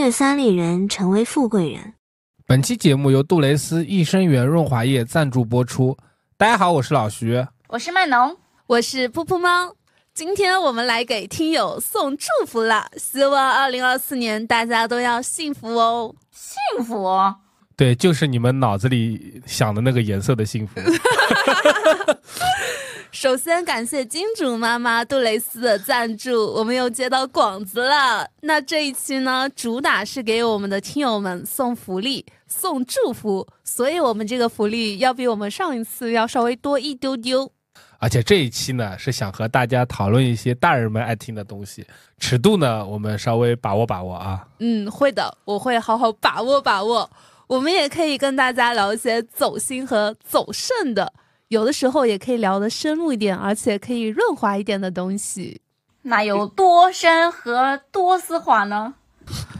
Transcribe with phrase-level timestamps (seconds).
[0.00, 1.92] 越三里人成为富贵人。
[2.46, 5.94] 本期节目由杜蕾斯益生元润滑液赞助播出。
[6.38, 8.34] 大家好，我是老徐，我是麦农，
[8.66, 9.74] 我是噗噗猫。
[10.14, 17.06] 今天我们来给听友送祝福了，希望二零二四年大家都要幸福哦，幸福。
[17.76, 20.80] 对，就是你们脑子里想的那个颜色的幸福。
[23.12, 28.28] 首先感谢金主妈妈杜蕾斯的赞助，我们又接到广子了。
[28.42, 37.50] 那这一期呢，主打是给我们的听友们送福利、送祝福，所以我们这个福利要比我们上一次要稍微多一丢丢。
[37.98, 41.84] 而且这一期呢，是想和大家讨论一些大人们爱听的东西，
[42.18, 44.46] 尺度呢，我们稍微把握把握啊。
[44.60, 47.10] 嗯，会的，我会好好把握把握。
[47.48, 51.12] 我们也可以跟大家聊一些走心和走肾的。
[51.50, 55.60] 有的时候也可以聊得深入一点，而且可以润滑一点的东西。
[56.02, 58.94] 那有多深和多丝滑呢？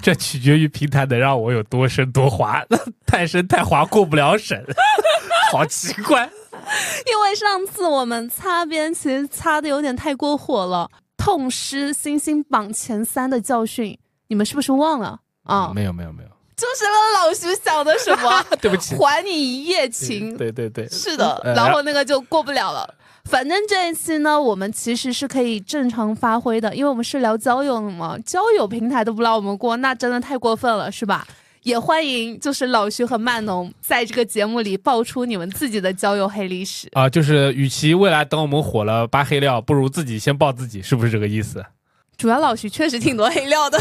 [0.00, 2.64] 这取决于平台能让我有多深多滑，
[3.04, 4.64] 太深太滑过不了审，
[5.50, 6.30] 好奇怪。
[7.10, 15.72] 因为上次我们擦边其实擦的有点太过火了，痛失星星榜前三的教训，你们是不是忘了啊？
[15.74, 16.28] 没有没有没有。
[16.60, 18.44] 就是老徐想的什么？
[18.60, 20.36] 对不起，还你一夜情。
[20.36, 22.94] 对对对，是的，然后那个就过不了了。
[23.24, 31.26] 反正这一期呢，我们其实是可以正常发挥的，因为我们是聊交友的嘛，交友平台都不让我们过，那真的太过分了，是吧？
[31.62, 37.06] 也欢迎就是老徐和曼农在这个节目里爆出你们自己的交友黑历史啊！
[37.06, 41.64] 就是与其未来等我们火了扒黑料，不如自己先爆自己，是不是这个意思？
[42.16, 43.78] 主要老徐确实挺多黑料的，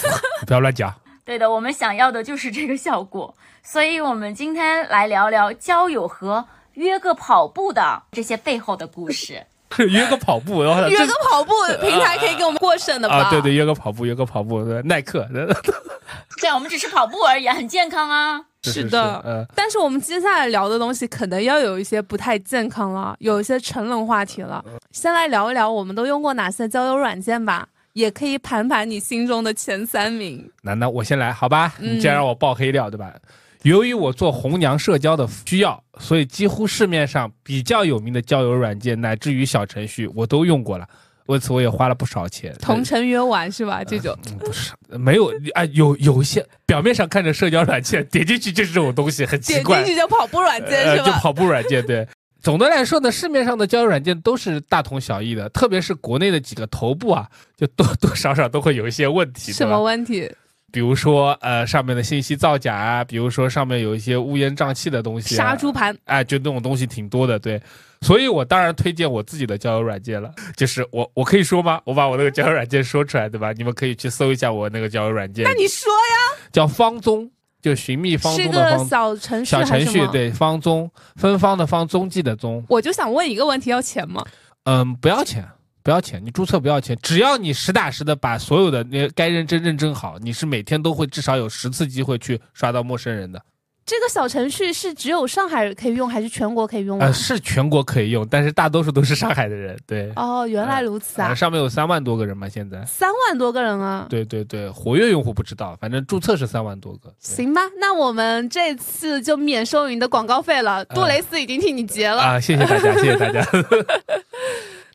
[0.46, 0.94] 不要乱讲。
[1.24, 9.46] 对的，我们想要的就是这个效果，所以我们今天来聊聊交友和约个跑步的这些背后的故事。
[9.88, 13.16] 约个跑步，然后约个跑步平台可以给我们过审的吧？
[13.16, 15.26] 啊，对对，约个跑步，约个跑步，耐克。
[16.42, 18.44] 对，我们只是跑步而已，很健康啊。
[18.64, 19.46] 是的，嗯。
[19.54, 24.62] 但是我们接下来聊的东西可能要有一些不太健康了，有一些成人话题了。
[24.90, 27.66] 先来聊一聊，我们都用过哪些交友软件吧？
[27.92, 30.50] 也可以盘盘你心中的前三名。
[30.62, 31.74] 那那我先来，好吧？
[31.78, 33.14] 你既然让我爆黑料，对吧？
[33.62, 40.88] 由于我做红娘社交的需要，所以几乎市面上比较有名的交友软件，乃至于小程序，我都用过了。
[41.26, 42.52] 为此，我也花了不少钱。
[42.60, 43.84] 同城约玩是吧？
[43.84, 49.76] 这种不是没有啊，有有一些表面上看着社交软件，点进去就是这种东西，很奇怪。
[49.76, 51.04] 点进去就跑步软件是吧？
[51.06, 52.06] 就跑步软件，对。
[52.42, 59.52] 总的来说呢，市面上的交友软件都是大同小异的，特别是国内的几个头部啊，就多多少少都会有一些问题。
[59.52, 60.28] 什么问题？
[60.72, 67.38] 比如说，呃，上面的信息造假啊，比如说上面有一些乌烟瘴气的东西，杀猪盘，哎，就那种东西挺多的。
[67.38, 67.60] 对，
[68.00, 70.32] 所以我当然推荐我自己的交友软件了。
[70.56, 71.80] 就是我，我可以说吗？
[71.84, 73.52] 我把我那个交友软件说出来，对吧？
[73.52, 75.44] 你们可以去搜一下我那个交友软件。
[75.44, 76.42] 那你说呀？
[76.50, 77.30] 叫方宗。
[77.62, 82.62] 就寻觅方中的方，小程序小程序对方宗芬芳的芳踪迹的踪。
[82.68, 84.22] 我就想问一个问题，要钱吗？
[84.64, 85.48] 嗯，不要钱，
[85.82, 93.40] 不要钱，你注册不要钱，只要你实打实的把所有的那该认真认真好，你是每天都会至少有十次机会去刷到陌生人的。
[93.84, 96.98] 这个小程序是只有上海可以用，还是全国可以用？
[97.00, 99.76] 呃，是全国可以用，但是大多数都是上海的人。
[99.86, 100.10] 对。
[100.14, 101.34] 哦，原来如此啊！
[101.34, 102.84] 上面有三万多个人嘛，现在。
[102.84, 104.06] 三万多个人啊！
[104.08, 107.12] 对对对，活跃用户不知道，反正注册是三万多个。
[107.18, 112.22] 行吧，那我们这次就免收你的广告费了，杜蕾斯已经替你结了。
[112.22, 113.42] 啊，谢谢大家，谢谢大家。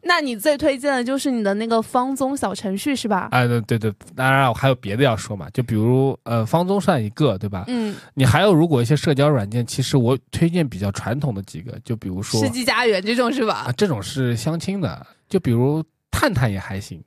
[0.08, 3.28] 那你最推荐的就是你的那个方宗小程序是吧？
[3.32, 7.66] 啊，对对对，当然我还有别的要说嘛，就比如呃，方宗算一个，对吧？
[7.68, 13.66] 嗯，你还有如果一些社交软件，其实我推荐比较传统的几个，就比如说世纪佳缘这种是吧？
[13.68, 17.04] 啊，这种是相亲的，就比如探探也还行。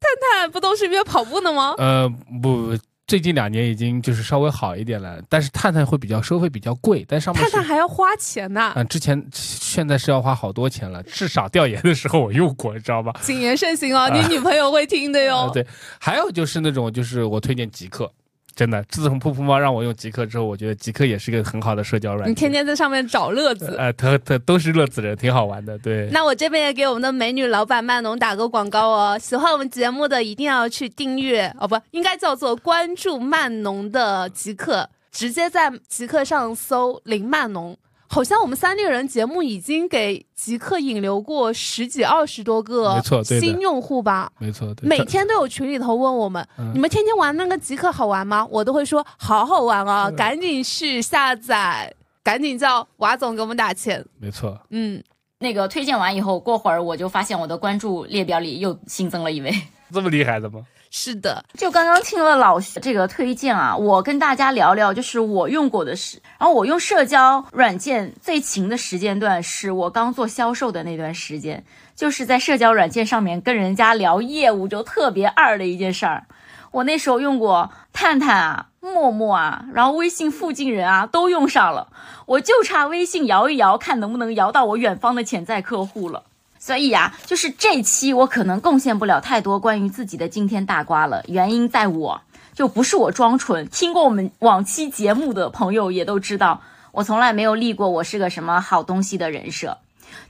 [0.00, 0.08] 探
[0.40, 1.74] 探不都是约跑步的吗？
[1.78, 2.08] 呃，
[2.40, 2.76] 不。
[3.06, 8.72] 最近两年已经就是稍微好一点了，但是探探会比较收费比较贵，但上面探探还要花钱呢。
[8.76, 13.12] 嗯，之前现在是要花好多钱了，至少调研的时候我用过，你知道吧？
[13.20, 15.50] 谨言慎行哦，你女朋友会听的哟。
[15.52, 15.66] 对，
[16.00, 18.10] 还有就是那种就是我推荐极客。
[18.56, 22.30] 真的，自从噗噗猫让我用极客之后，我觉得极客也是个很好的社交软件。
[22.30, 25.76] 你天天在上面找乐子，呃，他他都是乐子人，挺好玩的。
[25.78, 37.76] 对，那我这边也给我们的美女老板曼农打个广告哦，喜欢我们节目的一定要去订阅哦，不应该叫做关注曼农的极客，直接在极客上搜林曼农。
[38.06, 44.30] 好像我们三六人节目已经给极客引流过十几二十多个新用户吧？
[44.38, 48.46] 没错，每天都有群里头问我们，你们天天玩那个极客好玩吗？
[48.50, 51.92] 我都会说好好玩啊，赶紧去下载，
[52.22, 54.04] 赶紧叫瓦总给我们打钱。
[54.18, 55.02] 没错，嗯，
[55.38, 59.52] 那个推荐完以后，过会儿我就发现我的关注列表里又新增了一位，
[59.92, 60.64] 这么厉害的吗？
[60.96, 66.22] 是的，就刚刚听了老徐这个推荐啊，我跟大家聊聊，就是我用过的事。
[66.38, 71.64] 然后我用社交软件最勤的时间段是我刚做销售的那段时间，
[71.96, 76.26] 就是在社交软件上面跟人家聊业务，就特别二的一件事儿。
[76.70, 81.88] 我那时候用过探探啊、陌陌啊，然后微信附近人啊都用上了，
[82.26, 86.22] 我就差微信摇一摇，看能不能摇到我远方的潜在客户了。
[86.64, 92.22] 所以呀，就是这期我可能贡献不了太多关于自己的惊天大瓜了，原因在我
[92.54, 96.62] 就不是我装纯，听过我们往期节目的朋友也都知道，
[96.92, 99.76] 我从来没有立过我是个什么好东西的人设。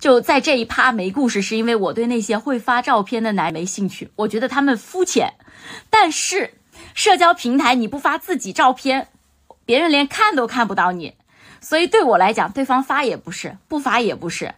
[0.00, 5.34] 就在这一趴没故事，是因为我对那些会发照片的男没兴趣，我觉得他们肤浅。
[5.88, 6.54] 但是
[6.94, 9.06] 社交平台你不发自己照片，
[9.64, 11.14] 别人连看都看不到你，
[11.60, 14.52] 所以对我来讲，对方发也不是，不发也不是。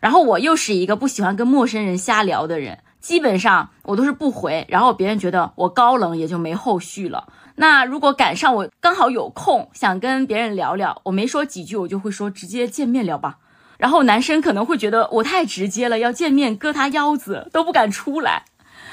[0.00, 7.28] 然后我又是一个不喜欢跟陌生人瞎聊的人，基本上我都是不回，然后别人觉得我高冷，也就没后续了。
[7.56, 13.36] 那如果赶上我刚好有空，想跟别人聊聊，我没说几句，我就会说直接见面聊吧。
[13.76, 18.44] 然后男生可能会觉得我太直接了，要见面割他腰子都不敢出来。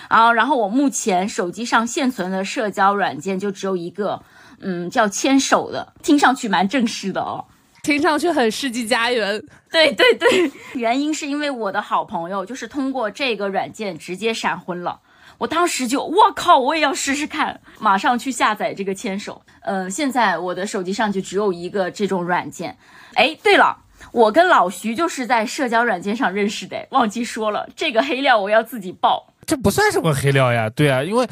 [0.10, 4.22] 啊，然后我目前手机上现存的社交软件就只有一个，
[4.60, 7.46] 嗯，叫牵手的，听上去蛮正式的哦。
[7.88, 9.42] 听上去很世纪佳缘。
[9.72, 15.00] 对对对，原因是因为我的好朋友就是通过这个软件直接闪婚了，
[15.38, 19.42] 我当时就我靠，我也要试试看，马上去下载这个牵手。
[19.62, 22.78] 呃，现在我的手机上就只有一个这种软件。
[23.14, 23.78] 哎，对了，
[24.12, 29.34] 我跟老徐就是在社交软件上认识的，忘记说了，这个黑料我要自己爆。
[29.46, 31.26] 这不算什么黑料呀，对啊，因为。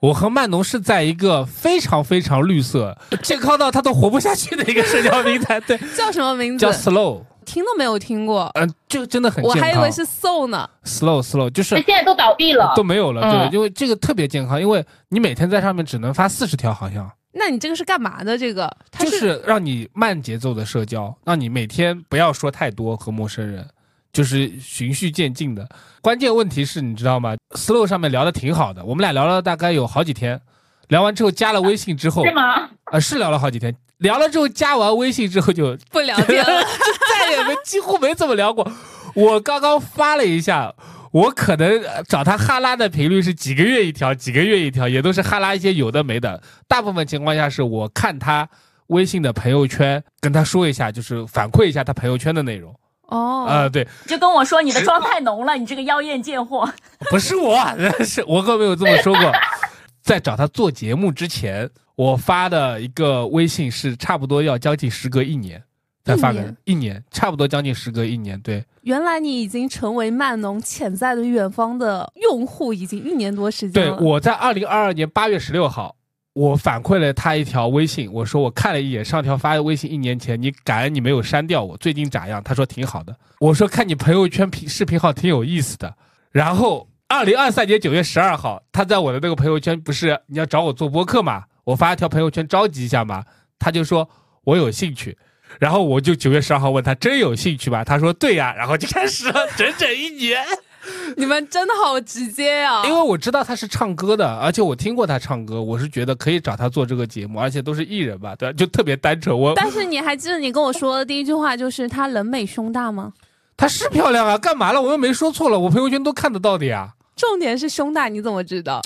[0.00, 6.64] 我和曼农是在一个非常非常绿色、健康到他都活不下去的一个社交平台，对， 叫什么名字？
[6.64, 8.50] 叫 Slow，听都没有听过。
[8.54, 9.60] 嗯，就真的很健康。
[9.60, 10.68] 我还以为是 So 呢。
[10.84, 13.20] Slow Slow 就是现在都倒闭了，都没有了。
[13.20, 17.10] 对，因为这个特别健康，因为你每天在上面只能发四十条，好像。
[17.32, 18.38] 那你这个是干嘛的？
[18.38, 23.68] 这个就是让你慢节奏的社交，让你每天不要说太多和陌生人。
[24.12, 25.68] 就是循序渐进的，
[26.02, 30.40] 关键问题是你知道吗？Slow 上面聊的挺好的，我们俩聊了大概有好几天，
[30.88, 32.68] 聊完之后加了微信之后，是吗？
[32.84, 36.68] 啊，是聊了好几天，聊了之后加完微信之后就不聊天了，就
[37.08, 38.70] 再也没几乎没怎么聊过。
[39.14, 40.74] 我刚刚发了一下，
[41.12, 46.42] 我可能找他哈拉的频率是几个月一条，几个月一条，也都是哈拉一些有的没的。
[46.66, 48.48] 大部分情况下是我看他
[48.88, 52.74] 微信的朋友圈，跟他说一下，就是反馈一下他朋友圈的内容。
[53.10, 56.68] 哦，啊，对，就跟我说你的妆太浓了，你这个妖艳贱货。
[57.10, 57.56] 不是我，
[58.04, 59.32] 是我可没有这么说过。
[60.02, 65.62] 在找他做节目之前，我发的一个微信是差不多要将近时隔一年
[66.02, 68.40] 再发个一年，差不多将近时隔一年。
[68.40, 73.96] 对，原来你已经成为曼农潜在的远方的用户，已经一年多时间了。
[73.96, 75.94] 对，我在二零二二年八月十六号。
[76.40, 82.42] 我反馈了他一条微信，我说我看了一眼上条发的微信，一年前你感恩你没有删掉我，最近咋样？
[82.42, 83.14] 他说挺好的。
[83.40, 85.94] 我说看你朋友圈频视频号挺有意思的。
[86.32, 91.44] 然后二零二三年九月十二号，他在我的那个朋友圈不是你要找我做播客嘛？
[91.64, 93.22] 我发一条朋友圈召集一下嘛，
[93.58, 94.08] 他就说
[94.44, 95.18] 我有兴趣。
[95.58, 97.84] 然后我就九月十二号问他真有兴趣吧？
[97.84, 98.54] 他说对呀。
[98.56, 100.42] 然后就开始了整整一年。
[101.16, 102.82] 你们真的好直接呀！
[102.86, 109.38] 因为我知道他是唱歌的，而且我听过他唱歌，我是觉得可以找他做这个节目，而且都是艺人吧，对，就特别单纯。
[109.38, 113.12] 我但是你还记得你跟我说的第一句话就是他人美胸大吗？
[113.56, 114.80] 他是漂亮啊，干嘛了？
[114.80, 116.94] 我又没说错了，我朋友圈都看得到的呀。
[117.14, 118.80] 重点是胸大，你怎么知道？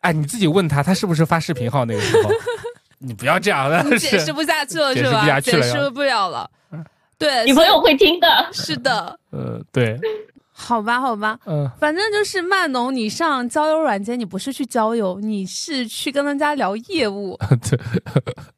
[0.00, 2.30] 哎，你自己问他，他是不是发视频号那个时候？
[2.98, 5.40] 你不要这样了，解释不下去了是吧？
[5.40, 6.48] 解释不了了。
[7.18, 8.48] 对，女朋友会听的。
[8.50, 9.18] 是的。
[9.30, 10.00] 呃，对。
[10.64, 17.78] 好吧，好吧，嗯，反正就是曼农，你上交友软件，你不是去交友，你是去跟人家聊业务， 对，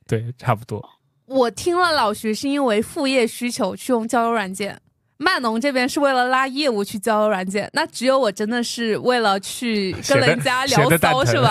[0.23, 0.83] 对，差不多。
[1.27, 4.81] 我听了老徐是因为副业需求去用交友软件，
[5.19, 11.51] 曼农这边是为了拉业务去交友软件，那只有我真的是为了去跟人家 聊骚是吧？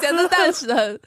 [0.00, 0.98] 闲的蛋疼，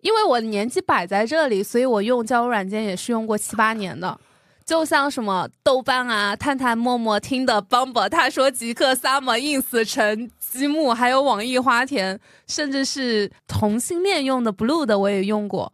[0.00, 4.18] 因为我年纪摆在这里，所以我用交友软件也是用过七八年的。
[4.66, 12.18] 就像什么豆瓣啊、探探、陌陌、听的、Bumble，他说极客、Summer、ins、陈积木，还有网易花田，
[12.48, 15.72] 甚至是同性恋用的 Blue 的我也用过。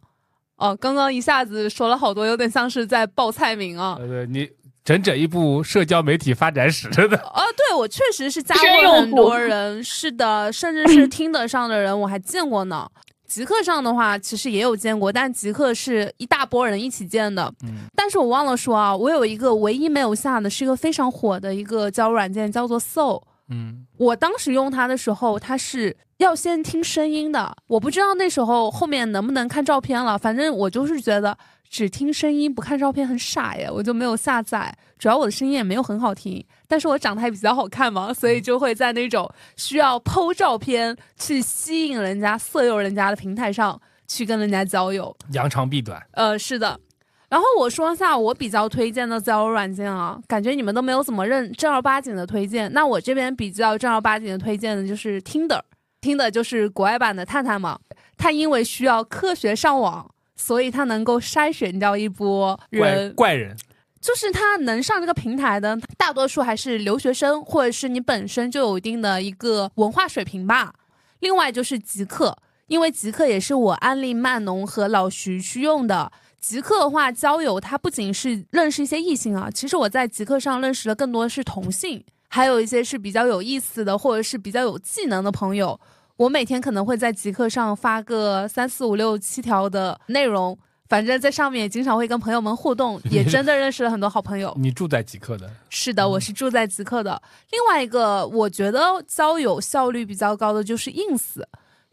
[0.57, 3.97] 哦，刚刚一下子说了好多，有点像是在报菜名啊。
[3.97, 4.47] 对，你
[4.83, 7.17] 整整一部社交媒体发展史，真的。
[7.33, 12.87] 哦，对，我确实是加过很多人，是的，甚至是听得上的人，我还见过呢。
[13.33, 17.51] 极客上的话，其实也有见过，但极客是一大波人一起建的。
[17.63, 23.23] 嗯，但是我忘了说啊，我有一个唯一没有下的，是一个非常火的一个交友软件，叫做 Soul。
[23.49, 27.55] 嗯，我当时用它的时候，它是要先听声音的。
[27.65, 31.35] 我不知道那时候后面能不能看照片了，反正我就是觉得
[31.73, 34.71] 只听声音不看照片很傻耶，我就没有下载。
[34.99, 39.27] 主要我的声音也没有很好听，但是我长得还比较好看嘛， 所以就会在那种
[39.57, 45.17] 需要剖照片去吸引人家、色诱人家的平台上去跟人家交友。
[45.31, 45.99] 扬长避短。
[46.11, 46.79] 呃，是的。
[47.27, 52.71] 然后我说一下我比较推荐的交友软件啊，感觉你们都没有怎么认正儿八经的推荐。
[52.71, 57.79] 那我这边比较正儿八经的推荐的就是 Tinder，Tinder 就是国外版的探探嘛。
[58.15, 60.12] 它因为需要科学上网，
[60.45, 63.55] 所以他能够筛选掉一波怪人，怪人，
[64.01, 70.73] 就是他能上这个平台的大多数还是留学生，或者是你本身就有一定的一个文化水平吧。
[71.21, 76.11] 另外就是极客，因为极客也是我安利曼农和老徐去用的。
[76.41, 85.79] 极客的话，交友它不仅是认识一些异性啊，其实我在极客上认识的更多的是同性，还有一些是比较有意思的，或者是比较有技能的朋友。
[86.17, 94.53] 我每天可能会在极客上发个三四五六七条的内容，反正在上面也经常会跟朋友们互动，也 真的认识了很多好朋友。
[94.57, 97.19] 你住在极客的，是的，我是住在极客的。
[97.51, 101.41] 另外一个，我觉得交友效率比较高的就是 ins。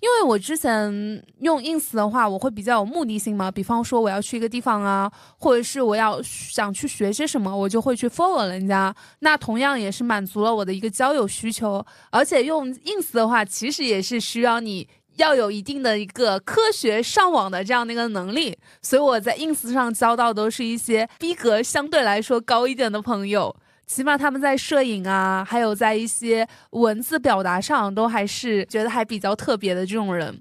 [0.00, 8.94] 因为我之前用 ins 的话，我会比较有目的性嘛，比方说我要去一个地方啊，或者是我要想去学些什么，我就会去 follow 人家。
[9.18, 11.84] 那同样也是满足了我的一个交友需求。
[12.10, 18.56] 而且用 ins 的话，其实也是需要你要有一定的一个科学上网的这样的一个能力。
[18.80, 23.54] 所以我在 ins 上交到都是一些逼格相对来说高一点的朋友。
[23.90, 30.40] 起码他们在摄影啊，还有在一些文字表达上，都还是觉得还比较特别的这种人。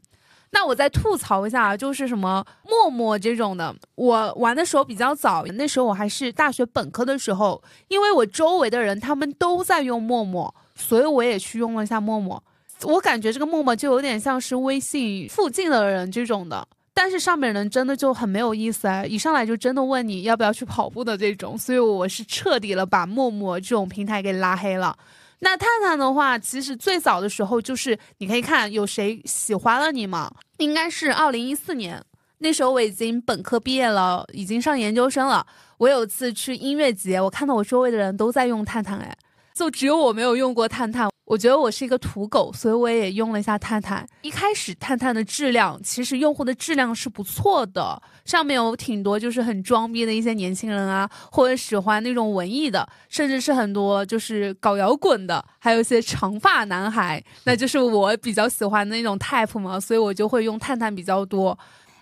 [0.51, 12.43] 那我再吐槽一下，就是什么陌陌这种的，我玩的时候比较早，那时候我还是大学本科的时候，因为我周围的人他们都在用陌陌，所以我也去用了一下陌陌。
[12.83, 16.67] 我感觉这个陌陌就有点像是微信附近的人这种的。
[17.01, 19.05] 但是上面人真的就很没有意思啊！
[19.05, 24.93] 一上来就真的问你要不要去跑步的这种，所以我是彻底了把陌陌这种平台给拉黑了。
[25.39, 32.03] 那探探的话，其实最早的时候就是你可以看有谁喜欢了你嘛，应该是二零一四年，
[32.39, 35.47] 那时候我已经本科毕业了，已经上研究生了。
[35.77, 39.15] 我有次去音乐节，我看到我周围的人都在用探探，哎，
[39.55, 41.09] 就只有我没有用过探探。
[41.29, 44.03] 我觉得我是一个土狗，所以我也用了一下探探。
[44.23, 61.55] 一开始探探的质量，其实用户的质量是不错的，上面有挺多就是很装逼的一些年轻人啊，或者喜欢那种文艺的，甚至是很多就是搞摇滚的，还有一些长发男孩，那就是我比较喜欢的那种 type 嘛，所以我就会用探探比较多。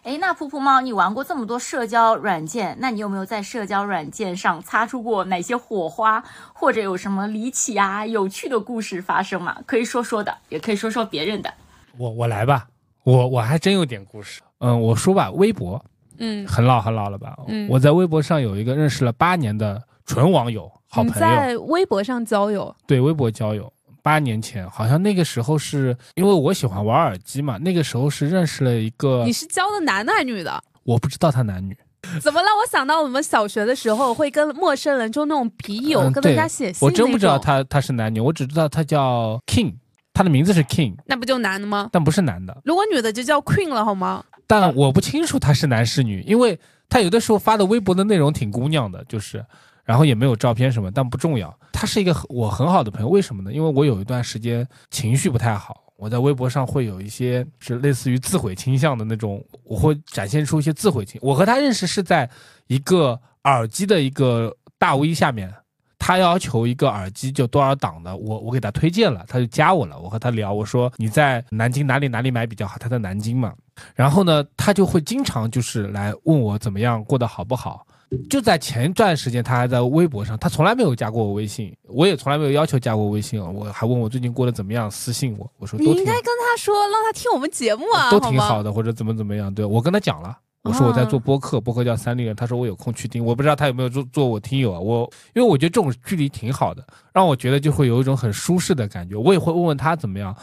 [0.07, 6.23] 哎，那噗噗猫，你玩过这么多社交软件，那你有没有在社交软件上擦出过哪些火花，
[6.53, 9.57] 或者有什么离奇啊、有趣的故事发生吗？
[9.65, 11.53] 可以说说的，也可以说说别人的。
[11.97, 12.67] 我我来吧，
[13.03, 14.41] 我我还真有点故事。
[14.59, 15.83] 嗯，我说吧，微博，
[16.19, 17.37] 嗯，很老很老了吧？
[17.49, 23.73] 嗯，我在微博上有一个认识了八年的纯网友，好朋友，在微博上交友，对，微博交友。
[24.07, 29.25] 八年前，好像那个时候是因为我喜欢玩耳机嘛，那个时候是认识了一个。
[29.25, 30.63] 你是交的男的还是女的？
[30.85, 31.77] 我不知道他男女。
[32.23, 39.73] 怎么让我想到我们小学的时候会跟陌生人就那种笔友跟人家写信我真不知道他他是男女，我只知道他叫 King，
[40.13, 40.95] 他的名字是 King。
[41.05, 41.89] 那不就男的吗？
[41.91, 42.57] 但不是男的。
[42.63, 44.23] 如果女的就叫 Queen 了，好吗？
[44.47, 49.45] 但我不清楚他是男是女，因为他有的时候发的微博的内容挺姑娘的，就是。
[49.87, 51.57] 然后也没有照片什么，但不重要。
[51.71, 53.53] 他是一个我很好的朋友，为什么呢？
[53.53, 61.17] 因为我有一段时间情绪不太好，我在微博上会有一些是类似于自毁倾向的那种，我会展现出一些自毁倾。
[61.23, 62.29] 我和他认识是在
[62.67, 65.53] 一个耳机的一个大 V 下面，
[65.97, 69.97] 他要求一个耳机就多少档的，我我给他推荐了，他就加我了。
[69.97, 72.77] 我和他聊，我说你在南京哪里哪里买比较好？
[72.77, 73.53] 他在南京嘛。
[73.95, 77.86] 然后呢，他就会经常就是来问我怎么样，过得好不好。
[78.29, 83.49] 就在前一段时间，他还在微博上，他从来没有加过我微信，我也从来没有要求加过微信啊。
[83.49, 89.53] 我还问我最近过得怎么样，私信我，我说你应该跟他说，让他听我们节目啊，都挺好的，或者怎么怎么样。
[89.53, 94.79] 对我跟他讲了，我说我在做播客，播客叫三丽人，他说我有空去听，我不知道他有没有做做我听友啊。
[94.79, 95.01] 我
[95.35, 96.81] 因为我觉得这种距离挺好的，
[97.13, 99.17] 让我觉得就会有一种很舒适的感觉。
[99.17, 100.33] 我也会问问他怎么样，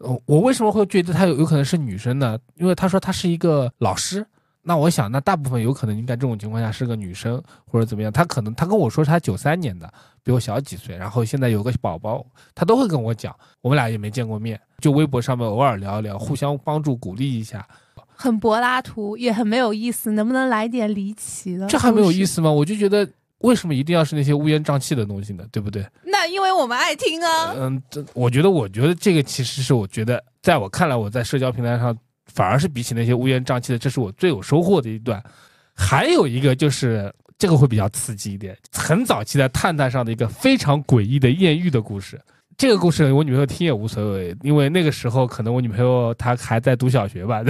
[0.00, 2.38] 呃我为什么会觉得他有有可能是女生呢？
[2.56, 4.26] 因为他说他是一个老师。
[4.68, 9.88] 那我想，那大部分有可能应该这种情况下是个女生或者怎么样，她可能她跟我说她九三年的，
[10.24, 13.32] 比我小几岁，然后现在有个宝宝，她都会跟我讲，
[13.62, 17.64] 我们俩也没见过面，就微博上面偶尔聊一聊，互相帮助鼓励一下，
[18.16, 21.68] 很柏拉图，也很没有意思，能不能来点离奇的？
[21.68, 22.50] 这还没有意思吗？
[22.50, 23.08] 我就觉得
[23.38, 25.44] 为什么一定要是那些乌烟瘴气的东西呢？
[25.52, 25.86] 对不对？
[26.02, 27.54] 那因为我们爱听啊。
[27.56, 31.96] 嗯，这我觉得，我觉得这个其实是我觉得，在我看来，我在社交平台上
[32.26, 35.22] 反而是比起那些乌烟瘴气的，这是我最有收获的一段。
[35.74, 42.20] 还有一个就是这个会比较刺激一点，很早期在探探上的一个非常诡异的艳遇的故事。
[42.56, 47.42] 这个故事我女朋友听也无所谓，因为那个时候可能我女朋友她还在读小学吧，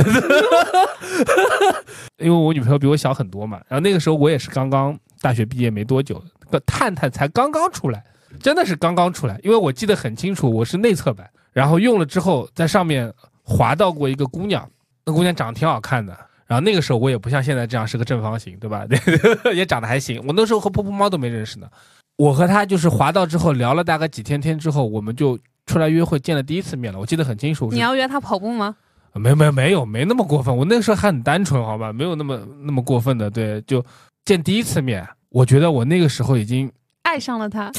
[2.19, 3.61] 因为我女朋友比我小很多嘛。
[3.69, 8.05] 然后那个时候我也是刚刚大学毕业没多久，个探探才刚刚出来，
[8.41, 9.39] 真的是刚刚出来。
[9.45, 13.13] 因为我记得很清楚，我是内测版，然后用了之后在上面
[13.47, 14.69] 滑到过一个姑娘，
[15.05, 16.13] 那姑娘长得挺好看的。
[16.47, 18.85] 然后那个时候我也不像现在这样是个正方形，对吧？
[19.55, 20.23] 也长得还行。
[20.27, 21.69] 我那时候和噗噗猫都没认识呢。
[22.17, 26.99] 我和她就是滑到之后聊了大概几天天之后，我们就出来约会，见了第一次面了。
[26.99, 27.71] 我记得很清楚。
[27.71, 28.77] 你要约她跑步吗？
[29.15, 30.55] 没没没有没那么过分。
[30.55, 33.31] 我那个时候还很单纯，好吧，没有那么那么过分的。
[33.31, 33.85] 对，就
[34.25, 36.71] 见第一次面，我觉得我那个时候已经
[37.03, 37.73] 爱上了他。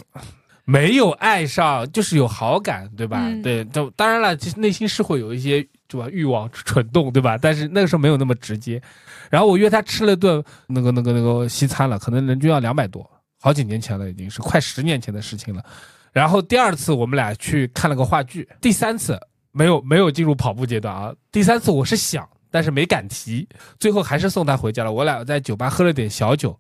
[0.70, 3.26] 没有爱上，就是有好感，对吧？
[3.42, 7.38] 对，就当然了，其实内心是会有一些对吧欲望蠢动，对吧？
[7.38, 8.82] 但是那个时候没有那么直接。
[9.30, 13.10] 然后我约他吃了顿那个那个那个西餐了，可能人均要两百多。
[13.40, 15.64] 好几年前了，已经是快十年前的事情了。
[16.12, 19.18] 然后第二次我们俩去看了个话剧，第三次
[19.54, 21.14] 没有没有进入跑步阶段啊。
[21.32, 23.48] 第三次我是想，但是没敢提，
[23.80, 24.92] 最后还是送他回家了。
[24.92, 26.60] 我俩在酒吧喝了点小酒，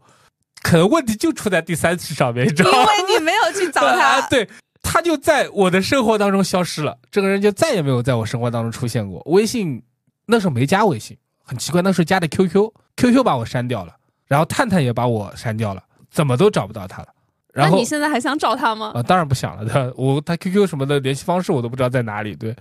[0.61, 2.77] 可能问题就出在第三次上面，你知道吗？
[2.77, 4.47] 因为你没有去找他， 对，
[4.81, 9.21] 他就在我的生活当中消失了，这个人就再也没有在我生活当中出现过。
[9.27, 9.81] 微信
[10.25, 13.93] 那时候没加微信，很奇怪，那时候加的 QQ，QQ 把我删掉了，
[14.27, 15.83] 然后探探也把我删掉了。
[16.09, 17.07] 怎么都找不到他了，
[17.53, 18.91] 然后你现在还想找他吗？
[18.95, 19.65] 啊，当然不想了。
[19.65, 22.55] 他我他 QQ 什么的联系方式我都不知道在哪里，对，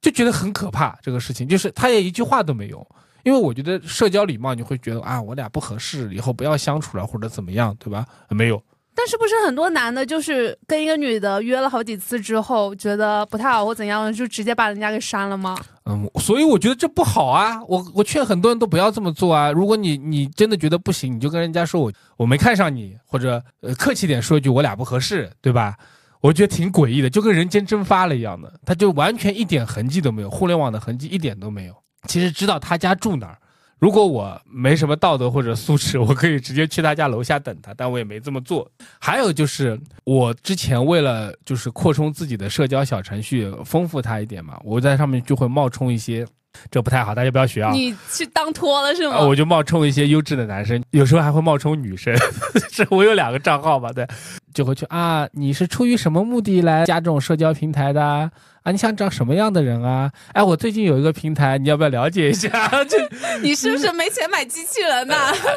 [0.00, 0.96] 就觉得很可怕。
[1.02, 2.86] 这个事情就是他也一句话都没有，
[3.24, 8.04] 因为我觉得社交礼貌你会觉得啊，我俩不合适，以后不要相处了或者怎么样，对吧？
[8.30, 8.62] 没有。
[8.92, 15.56] 但是不是很多男的，就是跟一个女的约了好几次之后，觉得不太好或怎样，就直接把人家给删了吗？
[15.86, 17.62] 嗯，所以我觉得这不好啊。
[17.66, 19.52] 我我劝很多人都不要这么做啊。
[19.52, 25.76] 如果你你真的觉得不行，你就跟人家说我我没看上你，或者呃客气点说一句我俩不合适，对吧？
[26.20, 31.74] 我觉得挺诡异的，就跟人间蒸发了一样的，他就完全一点痕迹都没有，互联网的痕迹一点都没有。
[32.08, 33.38] 其实知道他家住哪儿。
[33.78, 38.70] 如果我没什么道德或者素质，我可以直接去他家楼下等他，但我也没这么做。
[38.98, 46.26] 还有就是，我之前为了就是扩充自己的社交小程序，丰富他一点嘛，我在上面就会冒充一些，
[46.70, 47.72] 这不太好，大家不要学啊。
[47.72, 49.20] 你去当托了是吗？
[49.20, 52.14] 我就冒充一些优质的男生，有时候还会冒充女生。
[52.72, 54.06] 这我有两个账号吧，对，
[54.52, 58.30] 就会去啊，你是出于什么目的来加这种社交平台的？
[58.62, 60.12] 啊，你想找什么样的人啊？
[60.34, 62.68] 哎，我最近有一个平台，你要不要了解一下？
[62.86, 62.98] 这
[63.40, 65.14] 你是不是没钱买机器人呢？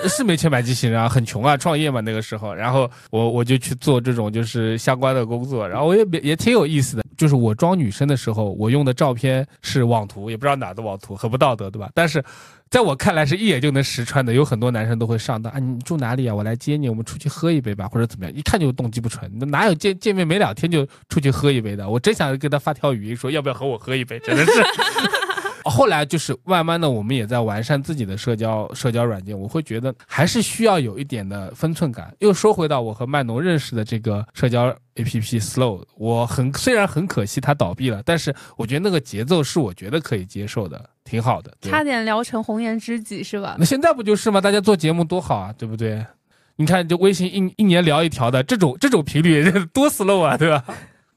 [0.07, 7.03] 是没钱买机器人啊，很穷啊，创业嘛那个时候，然后我我就去做这种就是相关的工作，然后我也也挺有意思的。
[7.17, 11.89] 就是我装女生的时候，我用的照片是网图，也不知道哪的网图，很不道德，对吧？
[11.93, 12.23] 但是。
[12.69, 15.59] 在我看来是一眼就能识穿的，有很多男生都会上当啊！
[15.59, 16.33] 你住哪里啊？
[16.33, 18.33] 我来接你，我们出去喝一杯吧，或者怎么样？
[18.33, 21.87] 一看就动机不纯，哪有见见面没两天就出去喝一杯的？
[21.87, 24.17] 我真想给他发条语音说，要不要和我喝一杯？
[24.21, 24.51] 真的是。
[25.65, 29.37] 后来就是慢慢的，我们也在完善自己的社交社交软件。
[29.37, 32.13] 我会觉得还是需要有一点的分寸感。
[32.19, 41.53] 又说回到我和麦农认识的这个社交 APP Slow，我很虽然很可惜它倒闭了，但是我觉得那个节奏是我觉得可以接受的，挺好的。
[41.61, 43.55] 差点聊成红颜知己是吧？
[43.57, 44.39] 那现在不就是吗？
[44.41, 46.05] 大家做节目多好啊，对不对？
[46.55, 50.63] 你看，就微信一一年聊一条的这种这种频率多 slow 啊，对吧？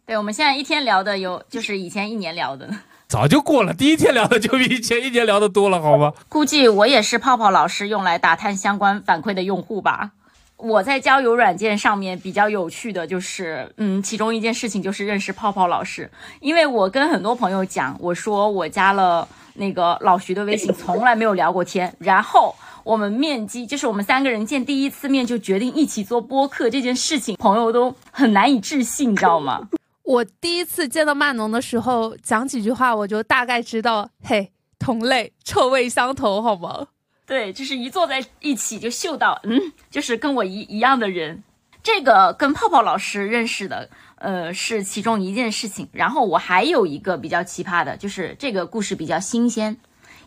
[0.07, 2.71] 对，我们现在一天聊的有就是以前一年聊的。
[3.09, 6.13] 早就过了，第一天聊的就比前一年聊的多了，好吗？
[6.29, 10.11] 估计我也是泡泡老师用来打探相关反馈的用户吧。
[10.57, 29.69] 我在交友软件上面比较有趣的就是，嗯，其中一件事情就是认识泡泡老师，因为我跟很多朋友讲，我说我加了那个老徐的微信，从来没有聊过天，然后我们面基，就是我们三个人见第一次面就决定一起做播客这件事情，朋友都很难以置信，你知道吗？
[30.07, 36.87] 我第一次见到曼农的时候，讲几句话我就大概知道，嘿，同类，臭味相投，好吗？
[37.27, 41.43] 对，就是一坐在一起就嗅到，嗯，就是跟我一一样的人。
[41.83, 45.89] 这个跟泡泡老师认识的，呃，是其中一件事情。
[45.91, 49.77] 然后我还有一个比较奇葩的，就是这个故事比较新鲜，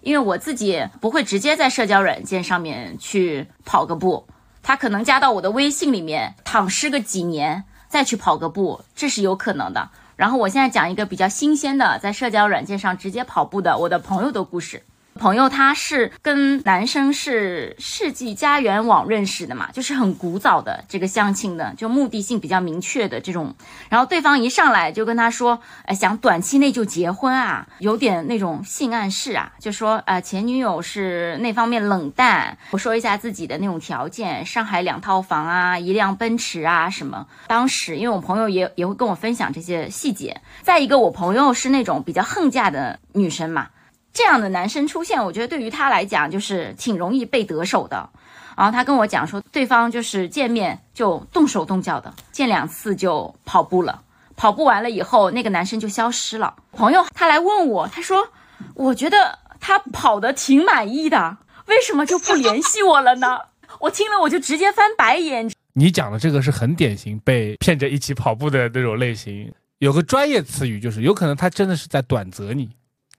[0.02, 4.28] 因为我自己不会直接在社交软件上面去跑个步，
[4.62, 7.63] 他可能加到我的微信里面，躺尸个几年。
[7.89, 9.89] 再去跑个步，这是有可能的。
[10.15, 14.84] 然后我现在讲一个比较新鲜的，在社交软件上直接跑步的我的朋友的故事。
[15.19, 23.53] 朋友他是跟男生是世纪佳缘网认识的嘛，就是很古早的这个相亲的，就目的性比较明确的这种。
[23.89, 32.58] 然后对方一上来就跟他说，哎，想短期内就结婚啊，有点那种性暗示啊，就说呃前女友是那方面冷淡。
[32.71, 37.27] 我说一下自己的那种条件，上海两套房啊，一辆奔驰啊什么。
[37.47, 40.39] 当时因为我朋友也也会跟我分享这些细节。
[40.62, 43.67] 再一个，我朋友是那种比较恨嫁的女生嘛。
[44.13, 48.10] 这样的男生出现，我觉得对于他来讲就是挺容易被得手的。
[48.58, 54.02] 然后他跟我讲说，对方就是见面就动手动脚的，见两次就跑步了，
[54.36, 56.54] 跑步完了以后，那个男生就消失了。
[56.74, 58.28] 朋友他来问我，他说，
[58.74, 63.39] 我觉得他跑的挺满意的，为什么就不联系我了呢？
[63.80, 65.50] 我听了我就直接翻白眼。
[65.74, 69.54] 你讲的这个是很典型被骗着一起跑步的那种类型。
[69.78, 72.69] 有个专业词语就是，有可能他真的是在短择你。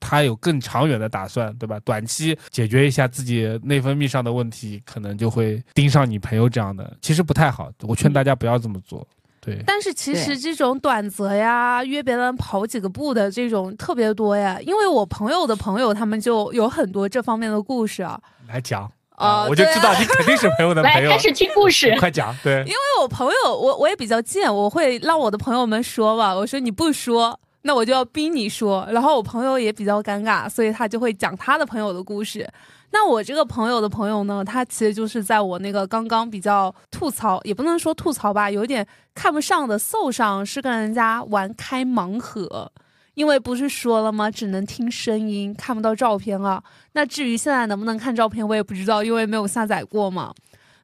[0.01, 1.79] 他有更长远的打算，对吧？
[1.85, 7.71] 短期解决一下自己内分泌上的问题，可能就会盯上你朋友这样的，其实不太好。
[7.83, 9.07] 我劝大家不要这么做。
[9.43, 14.59] 对，但是其实这种短则呀，约别人跑几个步的这种特别多呀。
[14.61, 18.21] 因为我朋友的朋友，他们就有很多这方面的故事啊。
[18.49, 21.11] 来讲啊，我就知道你肯定是朋友的 朋友。
[21.11, 22.37] 来开始听故事，快讲。
[22.43, 26.35] 对，因为我朋友，我我也比较贱，我会让我的朋友们说吧。
[26.35, 27.39] 我说你不说。
[27.63, 32.49] 那我就要逼你说，然后我朋友也比较尴尬，所以他就会讲他的朋友的故事。
[32.93, 42.73] 那我这个朋友的朋友呢，他其实就是在我那个刚刚比较吐槽，也不能说吐槽吧，有点看不上的 SO 上是跟人家玩开盲盒，
[43.15, 44.29] 因为不是说了吗？
[44.31, 46.61] 只能听声音，看不到照片啊。
[46.93, 50.35] 那至于现在能不能看照片，我也不知道，因为没有下载过嘛。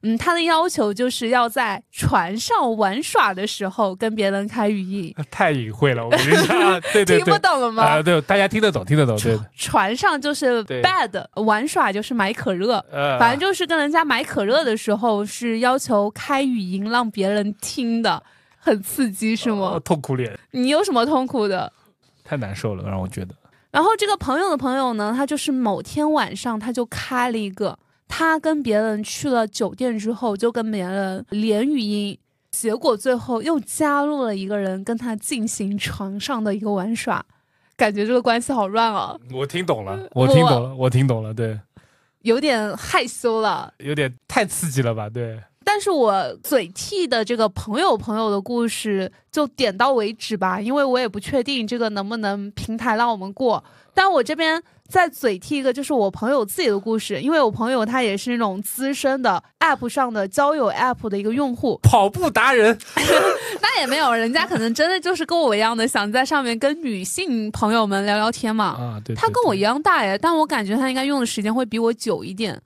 [0.07, 7.83] 嗯，他的要求就是要在船上玩耍的时候跟别人开语音，太隐晦了，我跟你讲，对对对，听不懂了吗？
[7.83, 9.37] 啊，对，大家听得懂，听得懂，对。
[9.57, 12.83] 船上就是 bad，玩耍就是买可乐，
[13.19, 18.23] 反正就是跟人家买可乐的时候是要求开语音让别人听的，
[18.57, 19.77] 很刺激是吗？
[19.83, 20.39] 痛苦脸。
[20.51, 21.73] 你有什么痛苦的？
[22.23, 23.35] 太难受了，让我觉得。
[23.71, 27.77] 然后这个朋友的朋友呢，他就是某天晚上他就开了一个。
[28.07, 32.17] 他跟别人去了酒店之后，就跟别人连语音，
[32.51, 37.23] 结果最后又加入了一个人跟他进行床上的一个玩耍，
[37.75, 39.19] 感觉这个关系好乱哦。
[39.33, 41.59] 我听懂了，我听懂了，我听懂了，对，
[42.21, 45.09] 有点害羞了，有点太刺激了吧？
[45.09, 45.39] 对。
[45.69, 53.61] 但是我嘴替的这个朋友朋友的故事就点到为止吧，因为我也不确定这个能不能平台让我们过。
[53.93, 62.77] 但我这边再嘴替一个，就是我朋友自己的故事，因为我朋友他也是那种资深的 App 上的交友 App 的一个用户，跑步达人。
[63.61, 68.67] 那也没有，人家可能真的就是跟我一样的，想在上面跟女性朋友们聊聊天嘛。
[68.67, 69.13] 啊，对。
[69.17, 72.57] 他跟我一样大耶，但我感觉他应该用的时间会比我久一点。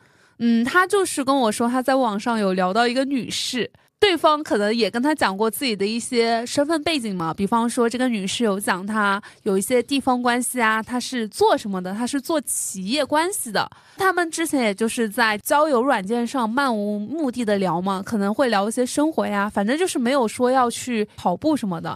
[0.44, 13.70] 嗯，他就是跟我说他在网上有聊到一个女士，对方可能也跟他讲过自己的一些身份背景嘛，比方说这个女士有讲她有一些地方关系啊，她是做什么的，她是做企业关系的。
[13.98, 21.96] 他们之前也就是在交友软件上漫无目的的聊嘛，可能会聊一些生活呀，反正就是没有说要去跑步什么的。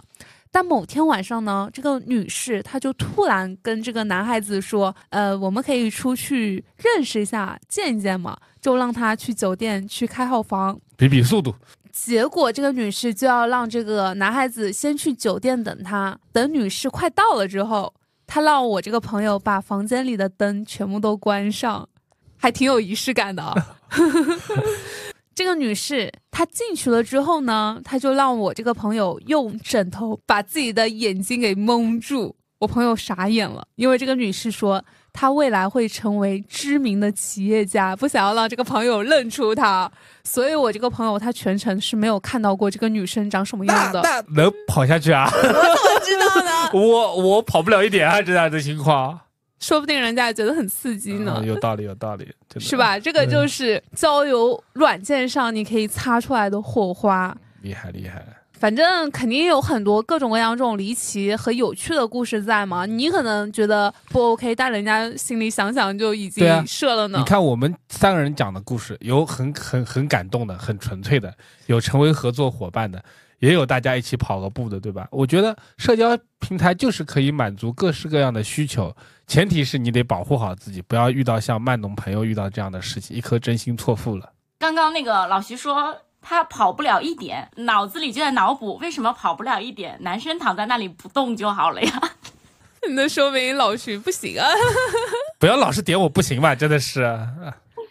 [0.56, 11.54] 但某天晚上呢，这个女士她就突然跟这个男孩子说：“呃，我们可以出去认识一下，见一见嘛。”就让他去酒店去开号房，比比速度。
[11.92, 16.18] 结果这个女士就要让这个男孩子先去酒店等她。
[16.32, 17.94] 等女士快到了之后，
[18.26, 21.90] 她让我这个朋友把房间里的灯全部都关上，
[22.38, 23.54] 还挺有仪式感的。
[25.36, 32.36] 这个女士她进去了之后呢，她就让我这个朋友用枕头把自己的眼睛给蒙住。
[32.58, 39.92] 我朋友傻眼了，因为这个女士说她未来会成为知名的企业家，不想要让这个朋友认出她，
[40.24, 44.02] 所以我这个朋友他全程是没有看到过这个女生长什么样的。
[44.02, 45.30] 那能跑下去啊？
[45.36, 46.72] 我怎么知道呢？
[46.74, 49.20] 我我跑不了一点啊，这样的情况。
[49.60, 52.28] 说不定人家觉得很刺激呢，有道理，有道理，
[52.60, 53.00] 是吧？
[53.00, 58.24] 这个就是交友软件上你可以擦出来的火花，厉害厉害。
[58.58, 62.86] 反正肯定有很多各种各样这种离奇和有趣的故事在嘛。
[62.86, 67.20] 你可能觉得不 OK，但人家心里想想就已经射了呢。
[67.20, 71.34] 你看我们三个人讲的故事，有很很很感动的，很纯粹的，
[71.66, 73.04] 有成为合作伙伴的。
[73.46, 75.08] 也有大家一起跑个步的，对吧？
[75.12, 78.92] 我觉得社交平台就是可以满足各式各样的需求，
[79.28, 84.32] 前提是你得保护好自己，不要遇到像慢农朋友遇到这样的事情，一颗真心错付了。
[84.58, 92.02] 刚刚那个老徐说他跑不了一点，脑子里就在脑补为什么跑不了一点，男生躺在那里不动就好了呀？
[92.96, 94.48] 那说明老徐不行啊。
[95.38, 96.56] 不要老是点我不行吧？
[96.56, 97.04] 真的是。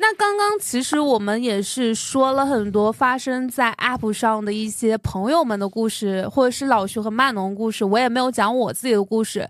[0.06, 9.48] 那刚刚其实我们也是说了很多发生在 App 上的一些朋友们的故事，或者是老徐和曼农故事，我也没有讲我自己的故事。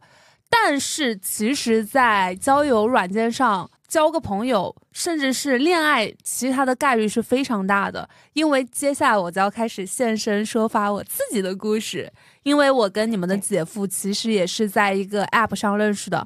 [0.48, 8.08] 但是其实，在交友软件上交个朋友，甚至是恋爱，其实它的概率是非常大的。
[8.34, 12.08] 因为接下来我就要开始现身说法我自己的故事，
[12.44, 16.24] 因为我跟你们的姐夫其实也是在一个 App 上认识的，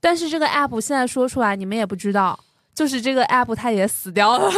[0.00, 2.40] 但是这个 App 现在说出来你们也不知道。
[2.78, 4.48] 就是这个 app 它也死掉了，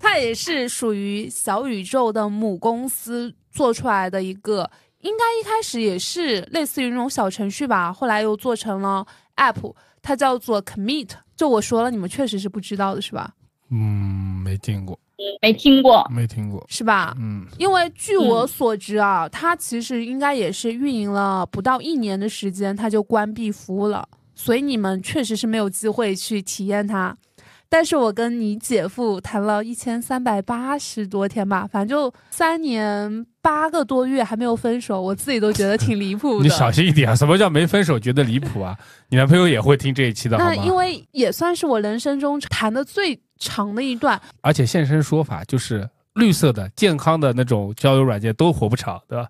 [0.00, 4.68] 它也是属于小宇宙的母公司做出来的一个，
[5.02, 9.72] 应该一开始也是类似于那种小程序吧，后来又做成了 app，
[10.02, 11.10] 它叫做 Commit。
[11.36, 13.30] 就我说了，你们确实是不知道的是吧？
[13.70, 14.98] 嗯，没听过，
[15.40, 17.14] 没听过，没听过，是吧？
[17.20, 27.16] 嗯，因为据我所知啊，它其实应该也是运营了不到一年的时间，它就关闭服务了，所以你们确实是没有机会去体验它。
[27.70, 36.44] 但是我跟你姐夫谈了一千三百八十多天吧，反正就三年八个多月还没有分手，我自己都觉得挺离谱的。
[36.48, 37.14] 你小心一点啊！
[37.14, 38.76] 什么叫没分手觉得离谱啊？
[39.10, 40.54] 你男朋友也会听这一期的，好吗？
[40.56, 49.28] 那因为也算是我人生中谈的最长的一段，而且现身说法就是绿色的、健康的那种交友软件都活不长，对吧？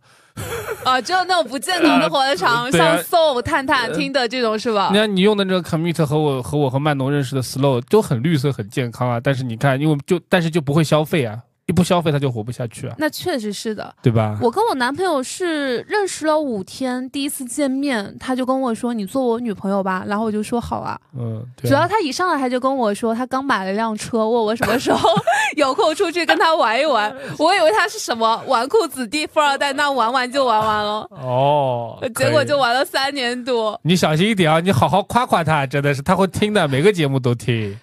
[0.89, 4.89] 啊，只有那种不健康的火腿肠，像 Soul、探探、听的这种是吧？
[4.91, 11.39] 你看你用的这个 Commit 和我和我和曼农认识的 Slow 都很绿色、很健康啊，但是你看，因为就但是就不会消费啊。
[11.69, 14.39] 一不消费他就活不下去啊，那确实是的，对吧？
[14.41, 25.11] 我跟我男朋友是认识了五天，第一次见面他就跟我说：“你做我女朋友吧。”然后我就说：“好啊。”嗯，主要他一上来他就跟我说他刚买了辆车，问我什么时候
[25.57, 27.15] 有空出去跟他玩一玩。
[27.39, 31.07] 我以为他是什么纨绔子弟、富二代，那玩玩就玩完了。
[31.11, 33.79] 哦，结果就玩了三年多。
[33.85, 34.59] 你小心一点啊！
[34.61, 37.79] 你好好夸夸他，真的是他会听的，每个节目都听。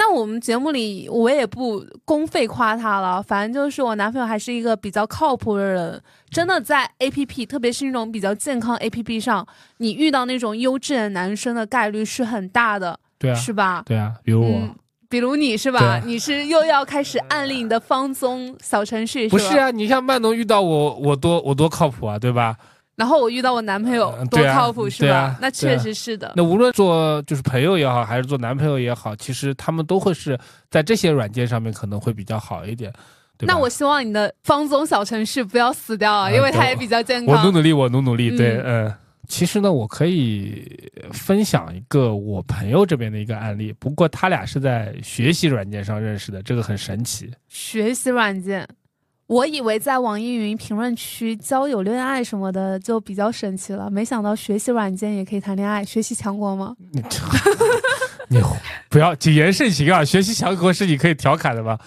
[0.00, 13.82] 那我们节目里我也不公费夸他了，反正就是我男朋友还是一个比较靠谱的人，真的在 A P P，特别是那种比较健康 A P P 上，你遇到那种优质的男生的概率是很大的，对啊，是吧？
[13.84, 14.74] 对啊，比如我，
[15.10, 16.00] 比如你是吧？
[16.06, 19.28] 你是又要开始暗恋你的方宗小程序？
[19.28, 22.56] 不是啊，你像曼农遇到我，我多我多靠谱啊，对吧？
[23.00, 25.38] 然后我遇到我男朋友多靠谱是吧？
[25.40, 26.34] 那确实是的。
[26.36, 30.38] 那无论做就是朋友也好，还是做男朋友也好，其实他们都会是
[30.70, 32.92] 在这些软件上面可能会比较好一点。
[33.40, 37.34] 那我希望你的方总小程序不要死掉啊，因为它也比较健康。
[37.34, 38.36] 我努努力，我努努力。
[38.36, 38.92] 对，嗯。
[39.26, 47.30] 其实呢，我可以分享一个我朋友这边的一个案例，不过他俩是在学习软件上认识的，这个很神奇。
[47.48, 48.68] 学习软件。
[49.30, 55.84] 我以为在网易云评论区交友、恋爱什么的就比较神奇了，没想到学习软件也可以谈恋爱。
[55.84, 56.74] 学习强国吗？
[58.28, 58.42] 你
[58.88, 60.04] 不要谨言慎行啊！
[60.04, 61.78] 学习强国是你可以调侃的吗？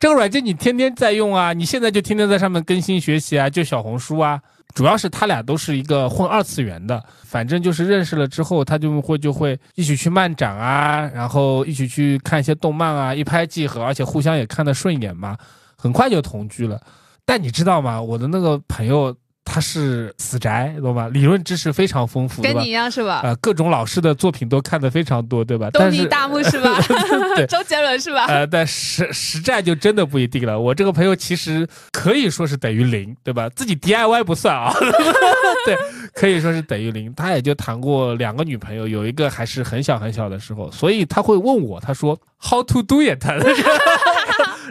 [0.00, 4.40] 这个软件你天天在用啊，你现在就天天在上面更新学习啊，就小红书啊。
[4.74, 15.36] 主要是他俩都是一个混二次元的，反正就是认识了之后，他就会就会一起去漫展啊，然后一起去看一些动漫啊，一拍即合，而且互相也看得顺眼嘛。
[15.76, 16.80] 很快就同居了，
[17.24, 18.00] 但你知道吗？
[18.00, 21.08] 我的那个朋友他是死宅，懂吗？
[21.08, 23.20] 理论知识非常丰富，跟你一样是吧？
[23.22, 25.70] 呃，各种老师的作品都看的非常多，对吧？
[25.70, 26.80] 东尼大木是吧？
[27.48, 28.26] 周杰伦是吧？
[28.26, 30.58] 呃，但实实战就真的不一定了。
[30.58, 33.48] 我这个朋友其实可以说是等于零，对吧？
[33.50, 34.74] 自己 DIY 不算啊，
[35.64, 35.76] 对，
[36.14, 37.14] 可以说是等于零。
[37.14, 43.22] 他也就谈过两个女朋友，有一个还是很小很小的时候，所以他会问我，他说 How to do it？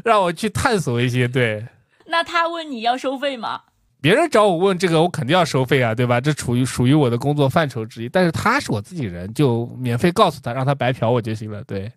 [0.04, 1.66] 让我去探索一些，对。
[2.06, 3.62] 那他问你要收费吗？
[4.02, 6.22] 别人找我问这个，我肯定要收费啊，对吧？
[6.22, 8.10] 这处于属于我的工作范畴之一。
[8.10, 11.92] 但是他是我自己人，就免费告诉他，让他白嫖我就行了，对。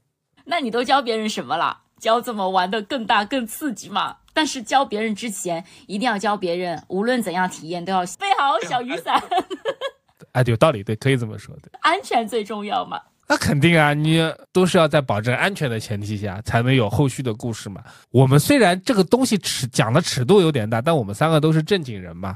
[0.45, 1.81] 那你都教别人什么了？
[2.01, 4.17] 教怎么玩的更大更刺激嘛？
[4.33, 9.23] 但是教别人之前，一定要教别人，无论怎样体验都要备好小雨伞。
[10.33, 11.71] 哎，有道理，对，可以这么说，对。
[11.81, 13.01] 安全最重要嘛。
[13.29, 14.19] 那肯定啊，你
[14.53, 17.83] 都是要在保证安全的前提下，才能有后续的故事嘛。
[18.11, 22.35] 我们虽然这个东西尺讲的尺度有点大，但我们三个都是正经人嘛。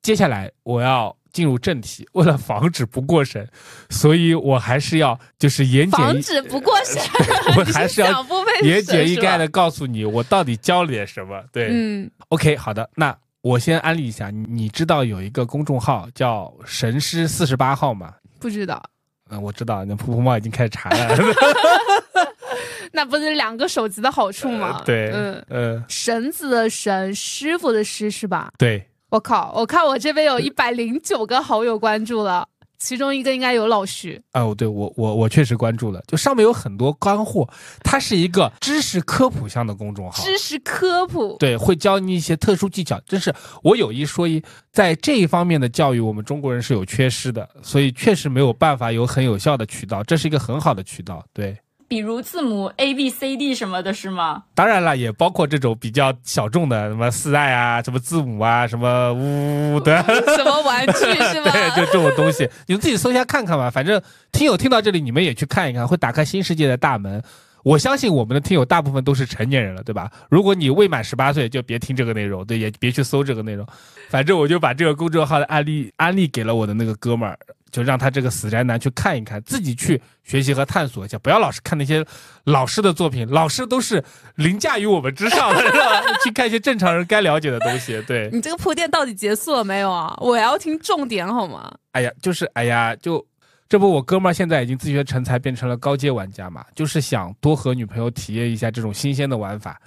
[0.00, 3.46] 接下来我要进入正题，为了防止不过审，
[3.90, 7.02] 所以我还是要就是言简防止不过审，
[7.58, 8.24] 我还是要
[8.62, 11.42] 言简意赅的告诉你我到底教了点什么。
[11.52, 18.14] 对，嗯，OK，好的，那我先安利一下，你知道有一个公众号叫神师四十八号吗？
[18.38, 18.80] 不知道。
[19.30, 21.16] 嗯，我知道，那噗噗猫已经开始查了。
[22.92, 24.80] 那不是两个手机的好处吗？
[24.86, 28.50] 对，嗯嗯，绳子的绳，师傅的师是吧？
[28.58, 28.84] 对。
[29.10, 32.46] 我靠，我看我这边有一百零九个好友关注了，
[32.78, 34.20] 其中一个应该有老徐。
[34.34, 37.48] 哦，对我我我确实关注了，就上面有很多干货，
[37.82, 40.22] 它是一个知识科普向的公众号。
[40.22, 43.00] 知识科普，对，会教你一些特殊技巧。
[43.06, 51.24] 真是我有一说一，在这一方面的教育，我们中国人是有缺失的，所以确实没有办法有很有效的渠道，这是一个很好的渠道。
[51.32, 51.56] 对，
[51.88, 54.44] 比如字母 A B C D 什么的，是吗？
[54.54, 60.02] 当然了，也包括这种比较小众的，什么四代啊，什么字母啊，什么呜呜的，
[60.36, 61.50] 什么玩具是吗？
[61.50, 63.70] 对，就这种东西，你们自己搜一下看看吧。
[63.70, 67.22] 反正听友听到这里，你们也去看一看，会打开新世界的大门。
[67.64, 70.10] 我相信我们的听友大部分都是成年人了，对吧？
[70.30, 73.66] 如果你未满十八岁，就别听这个内容，对，也别去搜这个内容。
[74.08, 77.38] 反正我就把这个公众号的案例安利给了我的那个哥们儿，
[77.70, 82.04] 就让他这个死宅男去看一看，自己去学习和探索一下，不要老是看那些
[82.44, 84.02] 老师的作品，老师都是
[84.36, 85.62] 凌驾于我们之上的？
[86.24, 88.00] 去看一些正常人该了解的东西。
[88.02, 90.14] 对你这个铺垫到底结束了没有啊？
[90.18, 91.72] 我要听重点好吗？
[91.92, 93.24] 哎呀，就是哎呀，就。
[93.70, 99.78] 这不，我哥们儿现在已经自学成才，变成了高阶玩家嘛，就是想多和女朋友体验一下这种新鲜的玩法，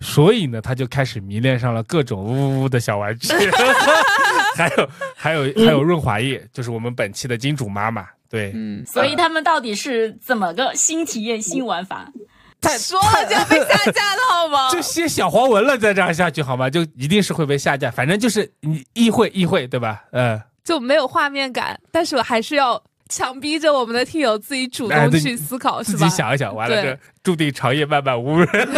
[0.00, 3.28] 所以呢，他就开始迷恋上了各种呜呜呜的小玩具，
[4.56, 12.10] 还有还有还有润滑液， 就是我们本期的金主妈妈，对，嗯，所以他们到底是怎么个新体验、新玩法？
[12.60, 14.70] 太说了就要被下架了好吗？
[14.72, 16.68] 就写小黄文了，再这样下去好吗？
[16.68, 20.04] 就一定是会被下架，反正就是你议会议会，对吧？
[20.12, 22.82] 嗯，就没有画面感，但是我还是要。
[23.12, 28.68] 强逼着我们的听友自己主动去思考，自己想一想，完了这注定长夜漫漫无人。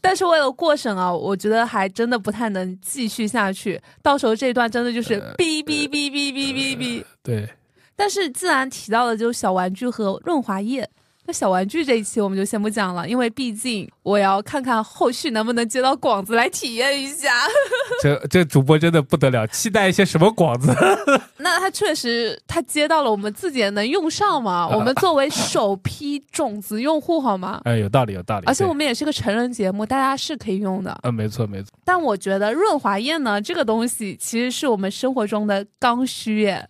[0.00, 3.80] 但是为了过审啊，我觉得还真的不太能继续下去。
[4.02, 7.04] 到时候这段真的就是哔哔哔哔哔哔哔。
[7.22, 7.48] 对。
[7.94, 10.88] 但是既然提到了就小玩具和润滑液。
[11.32, 17.28] 小玩具这一期我们就先不讲了，因为毕竟我要看看后续能不能接到广子来体验一下。
[18.02, 20.74] 这这主播真的不得了，期待一些什么广子？
[21.38, 24.68] 那他确实他接到了，我们自己也能用上吗？
[24.68, 27.60] 我们作为首批种子用户，好吗？
[27.64, 28.46] 哎，有道理，有道理。
[28.46, 30.98] 而且我们也是个成人节目，大家是可以用的。
[31.02, 31.68] 嗯，没错，没错。
[31.84, 36.68] 但我觉得润滑液呢，这个东西其实是我们生活中的刚需耶。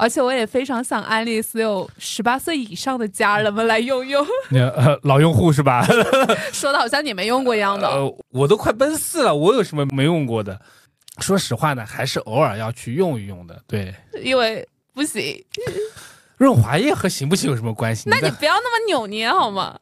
[0.00, 4.26] 而且我也非常想安利所有十八岁以上的家人们来用用。
[4.50, 5.86] 呃，老用户是吧？
[6.52, 7.86] 说的好像你没用过一样的。
[7.86, 10.58] 呃，我都快奔四了，我有什么没用过的？
[11.18, 13.62] 说实话呢，还是偶尔要去用一用的。
[13.66, 15.44] 对，因为不行。
[16.38, 18.08] 润滑液和行不行有什么关系？
[18.08, 19.78] 那你不要那么扭捏好吗？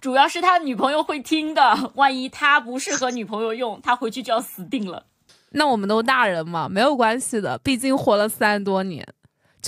[0.00, 5.04] 主要是他女朋友会听的，万一他不适合女朋友用，他回去就要死定了。
[5.50, 9.06] 那我们都大人嘛，没有关系的，毕竟活了三十多年。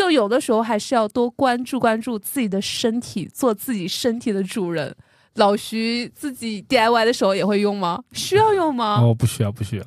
[0.00, 4.96] 就有的时候还是要多关注关注自己的身体，做自己身体的主人。
[5.34, 8.02] 老徐自己 DIY 的时候也会用吗？
[8.12, 8.98] 需要用吗？
[9.02, 9.84] 哦，不需要，不需要。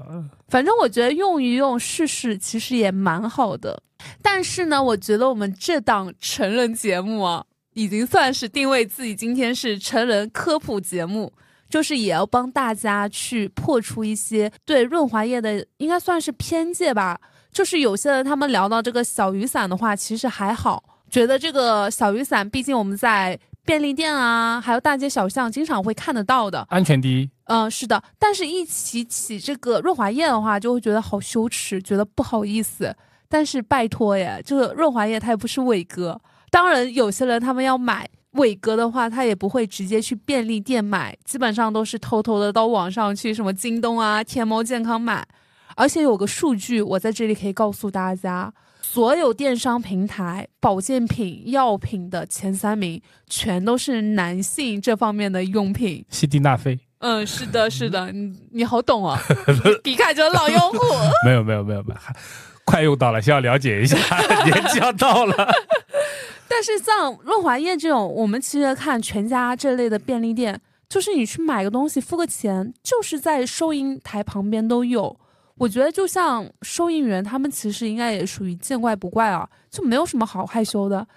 [0.50, 3.82] 反正我觉得用一用试试，其实也蛮好的。
[4.22, 11.34] 但是呢，我觉得我们这档成人节目啊，已经算是定位自己今天是成人科普节目，
[11.68, 17.20] 就是也要帮大家去破除一些对润滑液的应该算是偏见吧。
[17.54, 27.30] 就是有些人他们聊到这个小雨伞的话，其实还好，觉得这个小雨伞，毕竟我们在便利店啊，还有大街小巷经常会看得到的，安全第一。
[27.46, 28.02] 嗯，是的。
[28.18, 32.94] 但是，一提起这个润滑液的话，就会觉得好羞耻，觉得不好意思。
[33.30, 36.20] 但是拜托耶，这个润滑液它也不是伟哥。
[36.50, 45.26] 当然，有些人他们要买伟哥的话，他也不会直接去便利店买，基本上都是偷偷的到网上去，什么京东啊、天猫健康买。
[45.76, 56.06] 而且有个数据，我在这里可以告诉大家，所有电商平台保健品、药品的前三名，全都是男性这方面的用品。
[56.10, 56.80] 西地那非。
[57.00, 59.20] 嗯，是的，是的， 你你好懂啊，
[59.84, 60.78] 一看就是老用户。
[61.26, 62.00] 没有，没有，没有，没有，
[62.64, 63.98] 快用到了，需要了解一下，
[64.46, 65.52] 年纪要到了。
[66.48, 75.20] 但是像润滑液这种，我们其实看全家这类的便利店，就是你去买个东西付个钱，就是在收银台旁边都有。
[75.64, 81.08] 我觉得就像收银员，他们其实应该也属于见怪不怪啊，就没有什么好害羞的。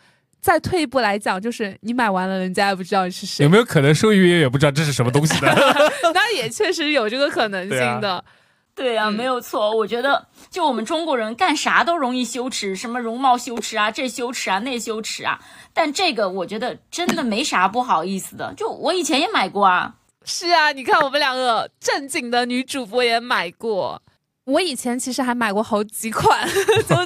[0.40, 3.42] 再退一步来讲，就是你买完了，人家也不知道你是谁。
[3.42, 5.52] 有没有可能收银员也不知道这是什么东西的？
[6.14, 8.24] 那也确实有这个可能性的。
[8.72, 9.74] 对啊，没有错。
[9.76, 15.40] 我觉得，就我们中国人干啥都容易羞耻，什么容貌羞耻啊，这羞耻啊，那羞耻啊。
[15.74, 18.54] 但这个我觉得真的没啥不好意思的。
[18.56, 19.96] 就我以前也买过啊。
[20.24, 24.00] 是啊，你看我们两个正经的女主播也买过。
[24.46, 26.48] 我以前其实还买过好几款，
[26.88, 26.96] 就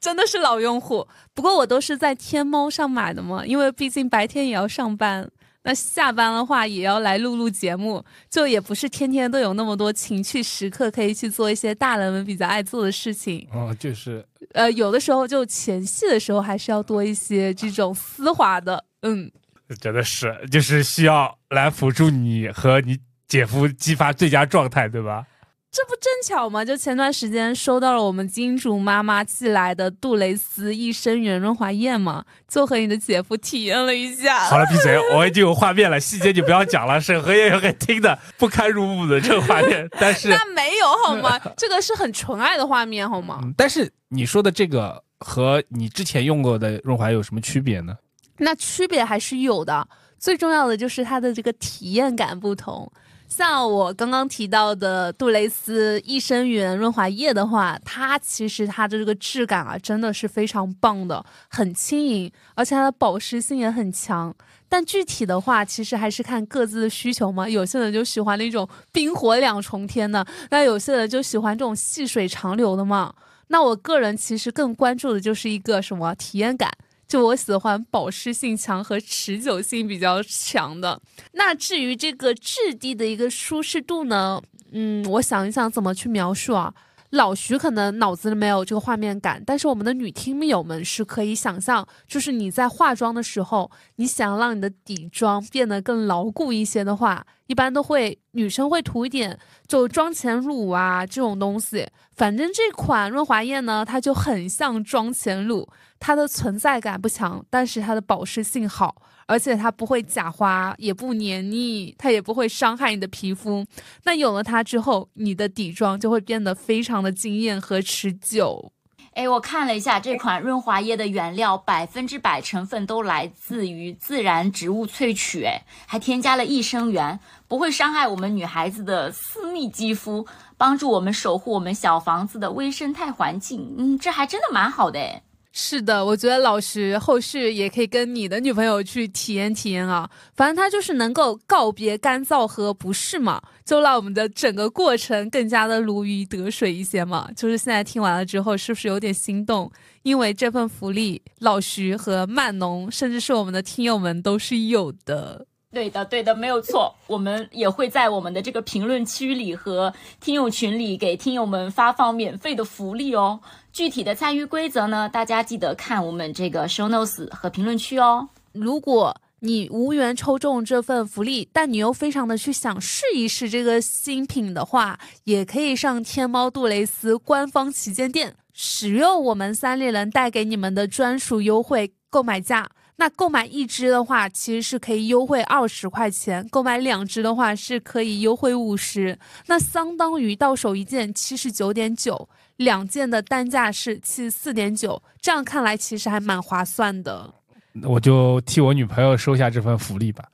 [0.00, 1.06] 真的是老用户。
[1.34, 5.30] 不过我都是在天猫上买的嘛，因为毕竟白天也要上班，
[5.64, 13.46] 那下班的话也要来录录节目，就也不是天天都有那么多情趣时刻可以去做一些大人们比较爱做的事情。
[13.52, 19.30] 哦，就是呃，有的时候就前戏的时候还是要多一些这种丝滑的，嗯，
[19.78, 25.26] 真的是就是需要来辅助你和你姐夫激发最佳状态，对吧？
[25.70, 26.64] 这不正巧吗？
[26.64, 34.40] 就前段时间收到了我们金主妈妈寄来的杜蕾斯益生元润滑液嘛，就和你的姐夫体验了一下。
[34.46, 34.98] 好了，闭嘴！
[35.14, 36.98] 我已经有画面了，细节就不要讲了。
[36.98, 41.38] 审核也有很听的不堪入目的这个画面，但是 那没有好吗？
[41.56, 43.40] 这个是很纯爱的画面好吗？
[43.56, 47.94] 但是你说的这个和你之前用过的润滑有什么区别呢？
[48.38, 49.86] 那区别还是有的，
[50.18, 52.90] 最重要的就是它的这个体验感不同。
[53.28, 64.34] 像我刚刚提到的杜蕾斯益生元润滑液的话，它其实它的这个质感啊，真的是非常棒的，很轻盈，而且它的保湿性也很强。
[64.70, 67.48] 但具体的话，其实还是看各自的需求嘛。
[67.48, 73.14] 有些人就喜欢那种冰火两重天的，那有些人就喜欢这种细水长流的嘛。
[73.48, 76.70] 那我个人其实更关注的就是一个什么体验感。
[77.08, 81.00] 就我喜欢保湿性强和持久性比较强的。
[81.32, 84.40] 那至于这个质地的一个舒适度呢？
[84.72, 86.72] 嗯，我想一想怎么去描述啊。
[87.12, 101.88] 老徐可能脑子里没有这个画面感，但是我们的女听友们是可以想象，就是你在化妆的时候，你想让你的底妆变得更牢固一些的话，一般都会女生会涂一点就妆前乳啊这种东西。
[102.14, 105.66] 反正这款润滑液呢，它就很像妆前乳。
[106.00, 108.94] 它的存在感不强，但是它的保湿性好，
[109.26, 113.64] 而且它不会假滑，也不黏腻，它也不会伤害你的皮肤。
[114.04, 118.72] 那有了它之后，你的底妆就会变得非常的惊艳和持久。
[119.14, 127.18] 哎，我看了一下这款润滑液的原料，百分之百成分都来自于自然植物萃取，哎，还添加了益生元，
[127.48, 130.24] 不会伤害我们女孩子的私密肌肤，
[130.56, 133.74] 帮助我们守护我们小房子的微生态环境。
[133.76, 135.22] 嗯，这还真的蛮好的，哎。
[135.60, 140.08] 是的，我觉得老徐后续也可以跟你的女朋友去体验体验啊。
[140.36, 147.28] 反正他就是能够告别干燥和不适嘛，就让我们的整个过程更加的如鱼得水一些嘛。
[147.34, 149.68] 就是现在听完了之后，是不是有点心动？
[150.04, 155.44] 因为这份福利，老徐和曼农，甚至是我们的听友们都是有的。
[155.70, 156.94] 对的，对的，没有错。
[157.08, 163.38] 我们也会在我们的这个评论区里和听友群里给听友们发放免费的福利哦。
[163.78, 168.28] 具体的参与规则呢，大家记得看我们这个 show notes 和评论区哦。
[168.50, 182.68] 如果你无缘抽中这份福利，但你又非常的去想试一试这个新品的话，也可以上天猫杜蕾斯官方旗舰店，使用我们三丽人带给你们的专属优惠购买价。
[182.96, 189.16] 那购买一支的话，其实是可以优惠二十块钱；购买两支的话，是可以优惠五十。
[189.46, 195.02] 那相当于到手一件七十九点九，两件的单价是七十四点九。
[195.20, 197.34] 这样看来，其实还蛮划算的。
[197.82, 200.26] 我就替我女朋友收下这份福利吧。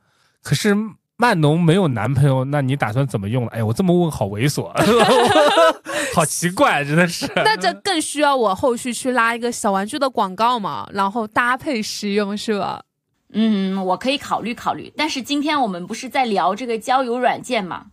[0.43, 0.75] 可是。
[1.17, 3.47] 曼农没有男朋友，那你打算怎么用？
[3.47, 4.69] 哎呀，我这么问好猥琐，
[6.13, 7.25] 好奇怪，真的是。
[7.37, 12.83] 那这更需要我后续去拉一个小玩具的广告嘛，然后搭配使用，是吧？
[13.31, 14.91] 嗯，我可以考虑考虑。
[14.97, 17.85] 但是今天我们不是在聊这个交友软件吗？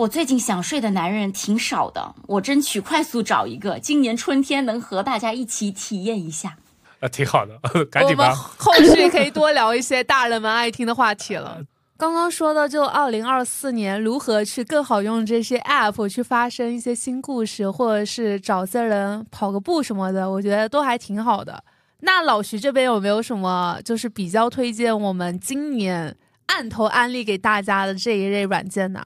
[0.00, 6.56] 我最近想睡的男人挺少的，我争取快速找一个，今年春天能和大家一起体验一下。
[7.00, 8.24] 啊，挺好的， 赶紧吧。
[8.24, 11.62] 我们后续可以多聊一些大人们爱听的话题了。
[11.98, 21.62] 刚刚说的就二零二四年如何去更好用这些 app 去发生一些新故事，或者是找些人跑个步什么的，我觉得都还挺好的。
[21.98, 29.04] 那老徐这边有没有什么就是比较推荐我们今年按头安利给大家的这一类软件呢？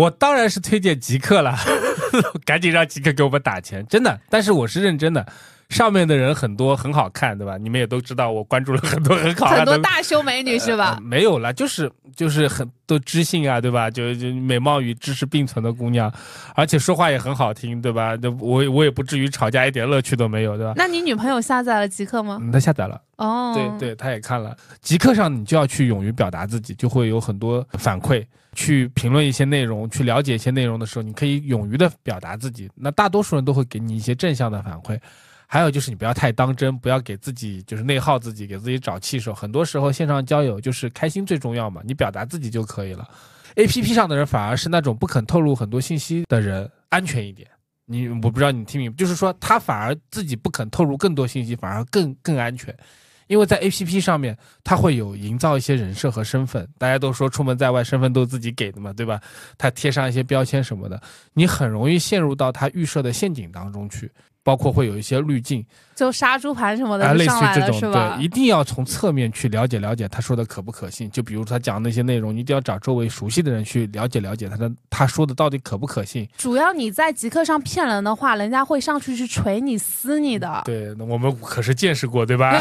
[0.00, 1.54] 我当然是推荐极客了，
[2.46, 4.18] 赶紧让极客给我们打钱，真的。
[4.30, 5.26] 但是我是认真的。
[5.70, 7.56] 上面的人很多，很好看，对吧？
[7.56, 10.98] 你们也都知道，我关注了很多很好看的很多大胸美女是吧？
[11.00, 13.88] 没有了，就是就是很多知性啊，对吧？
[13.88, 16.12] 就就美貌与知识并存的姑娘，
[16.54, 18.18] 而且说话也很好听，对吧？
[18.40, 20.72] 我我也不至于吵架一点乐趣都没有，对吧？
[20.76, 22.40] 那你女朋友下载了极客吗？
[22.52, 23.00] 她下载了。
[23.16, 24.56] 哦，对对，她也看了。
[24.80, 32.68] 极客上你就要去勇于表达自己，就会有很多反馈，去评论一些内容，去了解一些内容的时候，你可以勇于的表达自己。
[32.74, 34.98] 那大多数人都会给你一些正向的反馈。
[35.52, 39.34] 还有就是你不要太当真，不要给自己就是内耗自己，给自己找气受。
[39.34, 43.10] 很多时候线上交友就是开心最重要嘛，你表达自己就可以了。
[43.56, 47.50] A P P 上的人反而是那种不肯透露很多信息的人安全一点。
[47.84, 52.72] 你我不知道你听明，就是说他反而自己不肯透露更多信息，反而更更安全。
[53.26, 56.68] 因为在 A P P 上面，他会有营造一些人设和身份。
[56.78, 59.20] 大家都说出门在外，身份都是自己给的嘛，对吧？
[59.58, 64.08] 他贴上一些标签什么的，你很容易陷入到他预设的陷阱当中去。
[64.42, 65.64] 包括会有一些滤镜，
[66.00, 68.24] 就杀猪盘什么的啊，类似于这种，对，？
[68.24, 71.10] 一定要从侧面去了解了解他说的可不可信。
[71.10, 76.26] 就比如他讲的那些内容，你一定要找周围熟悉的人去了解了解他的他说的到底可不可信。
[76.38, 80.62] 主要你在极客上骗人的话，人家会上去去锤你、撕你的。
[80.64, 82.58] 对，那我们可是见识过，对吧？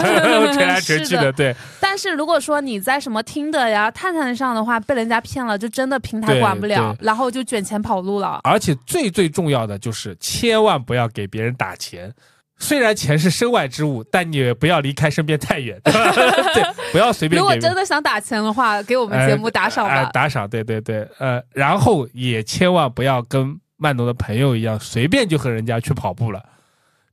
[0.52, 1.56] 锤来锤去的对。
[1.80, 8.42] 但是如果说你在什么听的呀、探探上的话，被人家骗了，就真的平台管不了，然后就卷钱跑路了。
[8.44, 12.14] 而且最最重要的就是，千万不要给别人打钱。
[12.60, 17.58] 虽然钱是身外之物，但你也不要离开身边太远， 对不要随便如果。
[17.58, 19.94] 真的想打钱的话，给我们节目打赏吧。
[19.96, 26.44] 哎打赏，对对对，呃，然后也千万不要跟曼农的朋友一样，随便就和人家去跑步了，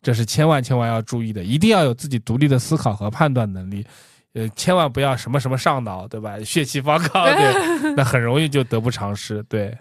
[0.03, 3.87] 这是千万千万要注意的，一定要有自己独立的思考和判断能力，
[4.35, 6.39] 呃，千万不要什么什么上脑，对吧？
[6.45, 9.77] 血气方刚，对， 那很容易就得不偿失，对。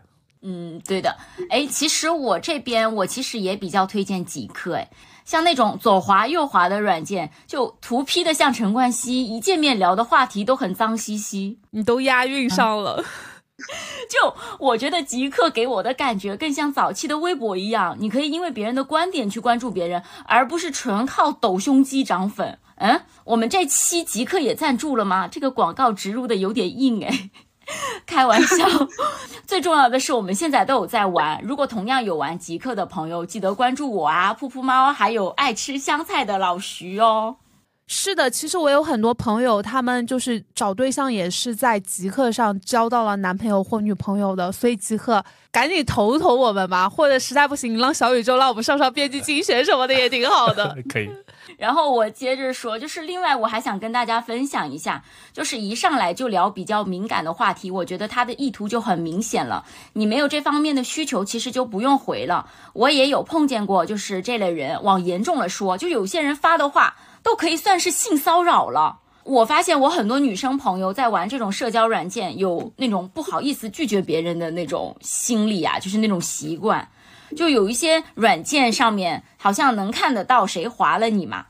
[0.47, 1.09] 嗯，对的。
[1.49, 4.87] 哎，其实我这边我其实也比较推荐极客，哎，
[5.25, 11.59] 像那种左滑右滑的软件，就图 P 的像陈冠希，一见面聊的话题都很脏兮兮。
[11.71, 13.03] 你都押韵上了，
[14.09, 22.59] 就我觉得极客给我的感觉更像早期的微博一样，你可以因为别人的观点去关注别人，而不是纯靠抖胸肌涨粉。
[22.77, 25.27] 嗯，我们这期极客也赞助了吗？
[25.27, 27.29] 这个广告植入的有点硬哎。
[28.05, 28.67] 开玩笑，
[29.45, 31.39] 最重要的是我们现在都有在玩。
[31.43, 37.37] 如果同样有玩极客的朋友，记得关注我啊，噗噗猫，还有爱吃香菜的老徐哦。
[37.87, 50.75] 是的，其实我有很多朋友，他们就是找对象也是在极客上交到了男朋友或女朋友的，所以极客赶紧投投我们吧，或者实在不行，让小宇宙让我们上上编辑精选什么的也挺好的。
[50.89, 51.07] 可以。
[51.59, 59.63] 然后我接着说，就是另外我还想跟大家分享一下，就是一上来就聊比较敏感的话题，我觉得他的意图就很明显了。
[59.93, 62.49] 你没有这方面的需求，其实就不用回了。
[62.73, 66.95] 我也有碰见过，就是这类人，往严重了说，就有些人发的话
[67.25, 68.99] 都可以算是性骚扰了。
[69.23, 76.87] 我发现我很多女生朋友在玩这种社交软件，有那种不好意思拒绝别人的那种心理啊，就是那种习惯。
[77.35, 81.47] 就有一些软件上面好像能看得到谁划了你嘛，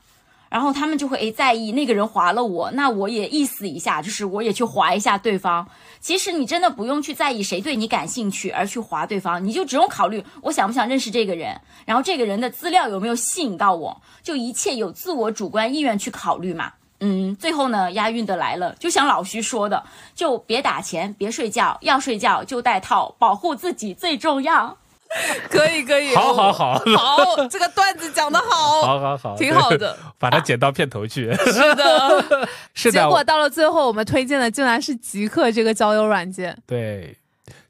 [0.56, 5.68] 然后他们就会诶在意那个人划了我，那我也意思一下，就是我也去划一下对方。
[6.00, 16.72] 其实你真的不用去在意谁对你感兴趣而去划对方，你就只用考虑我想不想认识这个人，然后这个人的资料有没有吸引到我，就一切有自我主观意愿去考虑嘛。
[17.00, 19.84] 嗯，最后呢，押韵的来了，就像老徐说的，
[20.14, 24.78] 就别打钱，别睡觉，要睡觉就带套，保护自己最重要。
[25.48, 31.32] 可以可以，好好好好，这个段子讲的好，好好好，挺好的， 把它剪到片头去。
[31.34, 32.46] 是的。
[32.74, 36.56] 是的，结果到了最后，我们推荐的竟然是极客这个交友软件。
[36.66, 37.16] 对，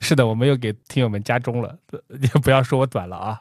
[0.00, 1.72] 是的，我们又给听友们加钟了，
[2.08, 3.38] 你不要说我短了啊。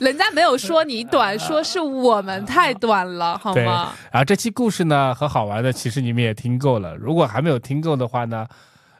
[0.00, 3.92] 人家没有说你短，说是我们太短了，好，吗？
[4.10, 6.94] 然后这期故事呢和好玩的，其实你们也听够了。
[6.96, 8.46] 如果还没有听够的话呢，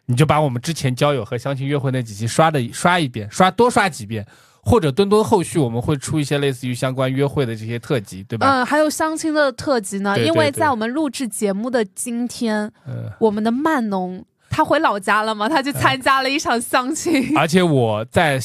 [0.07, 4.27] 你就把我们之前交友和相亲约会那几期刷的刷一遍，刷多刷几遍，
[4.61, 8.47] 或者墩墩后续我们会出一些类似于相关约会的这些特辑，对吧？
[8.47, 17.35] 嗯，还有相亲的特辑呢，对对因为在我们录制节目的今天，嗯、我们的曼农他回老家了嘛，他去参加了一场相亲。
[17.39, 18.39] 而且我在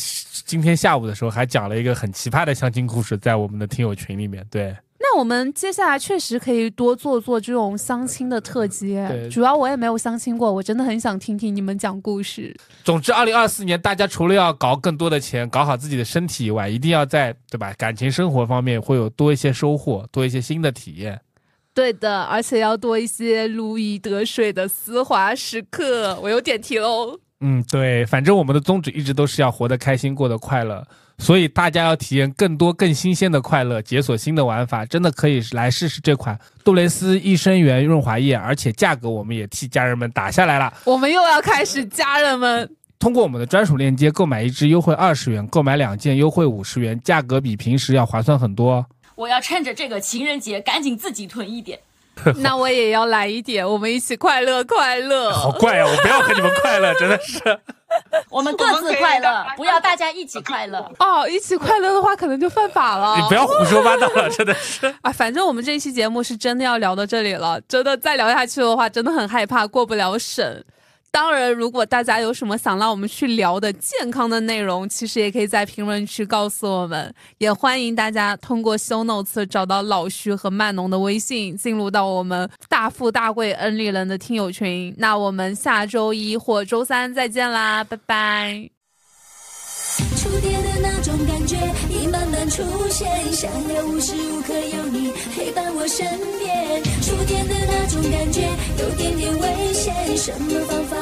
[0.46, 4.46] 今天下午的时候还讲了一个很奇葩的相亲故事，在我们的听友群里面。
[4.50, 4.87] 对，那
[5.18, 8.96] 我们接下来确实可以多做做这种相亲的特辑，
[9.32, 12.56] 主要我也没有相亲过，我真的很想听听你们讲故事。
[12.84, 21.20] 总之，二零二四年大家除了要搞更多的钱，搞好自己的身体以外，一定要在对吧感情生活方面会有多一些收获，多一些新的体验。
[21.74, 26.20] 对的，而且要多一些如鱼得水的丝滑时刻。
[26.22, 27.20] 我有点题喽。
[27.40, 30.84] 嗯，对，反正我们的宗旨一直都是要活得开心，过得快乐，
[31.20, 40.74] 所以大家要体验更多、更新鲜的快乐，解锁新的玩法，真的可以来试试这款杜蕾斯益生元润滑液，而且价格我们也替家人们打下来了。
[40.84, 42.68] 我们又要开始，家人们。
[42.98, 48.86] 通过我们的专属链接购买一支优惠二十元，购买两件优惠五十元，价格比平时要划算很多哦。
[49.14, 51.78] 我要趁着这个情人节赶紧自己囤一点。
[52.42, 55.32] 那我也要来一点，我们一起快乐快乐。
[55.32, 55.86] 好怪啊！
[55.86, 57.40] 我不要和你们快乐，真的是。
[58.30, 60.80] 我们各自快乐，不要大家一起快乐。
[61.00, 63.18] 哦，一起快乐的话，可能就犯法了。
[63.18, 64.86] 你不要胡说八道了，真的是。
[65.02, 70.64] 啊，反正我们这一期节目是真的要聊到这里了，真的再聊下去的话，真的很害怕过不了审。
[71.10, 77.12] 当然，如果大家有什么想让我们去聊的健康的内容，其实也可以在评论区告诉我们。
[77.40, 84.94] 也欢迎大家通过 show notes 找到老徐和曼农的微信，进入到我们大富大贵恩利人的听友群。
[84.98, 88.70] 那我们下周一或周三再见啦，拜拜。
[92.00, 96.06] 你慢慢出现，想要无时无刻有你陪伴我身
[96.38, 96.84] 边。
[97.02, 98.42] 触电的那种感觉
[98.80, 100.96] 有点点危险，什么方法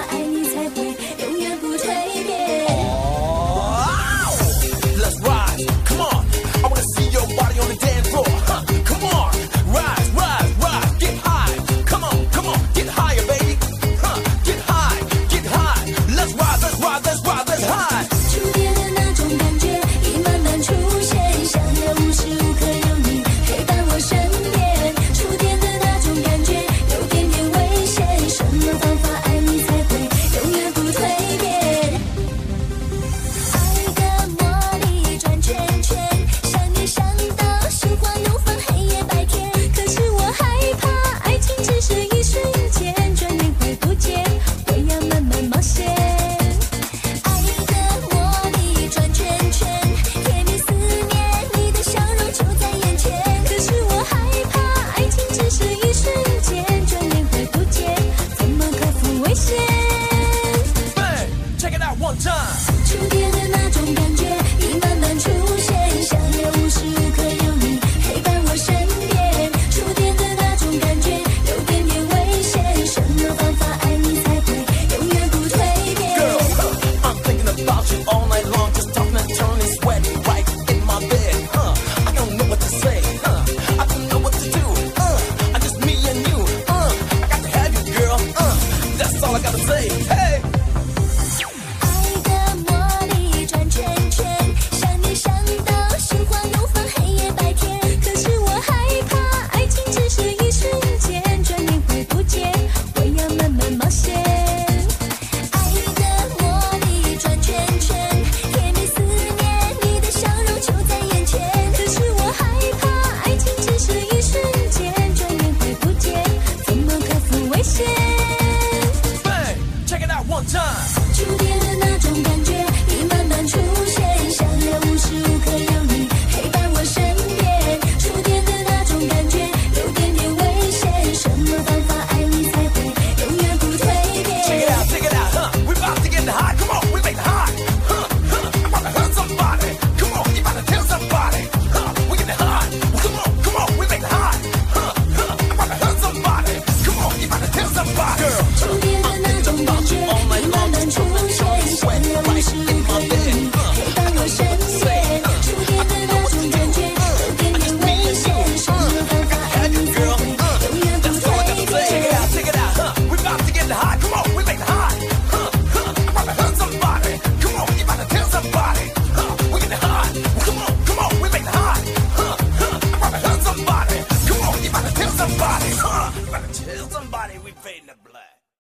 [89.45, 90.64] gotta say, hey.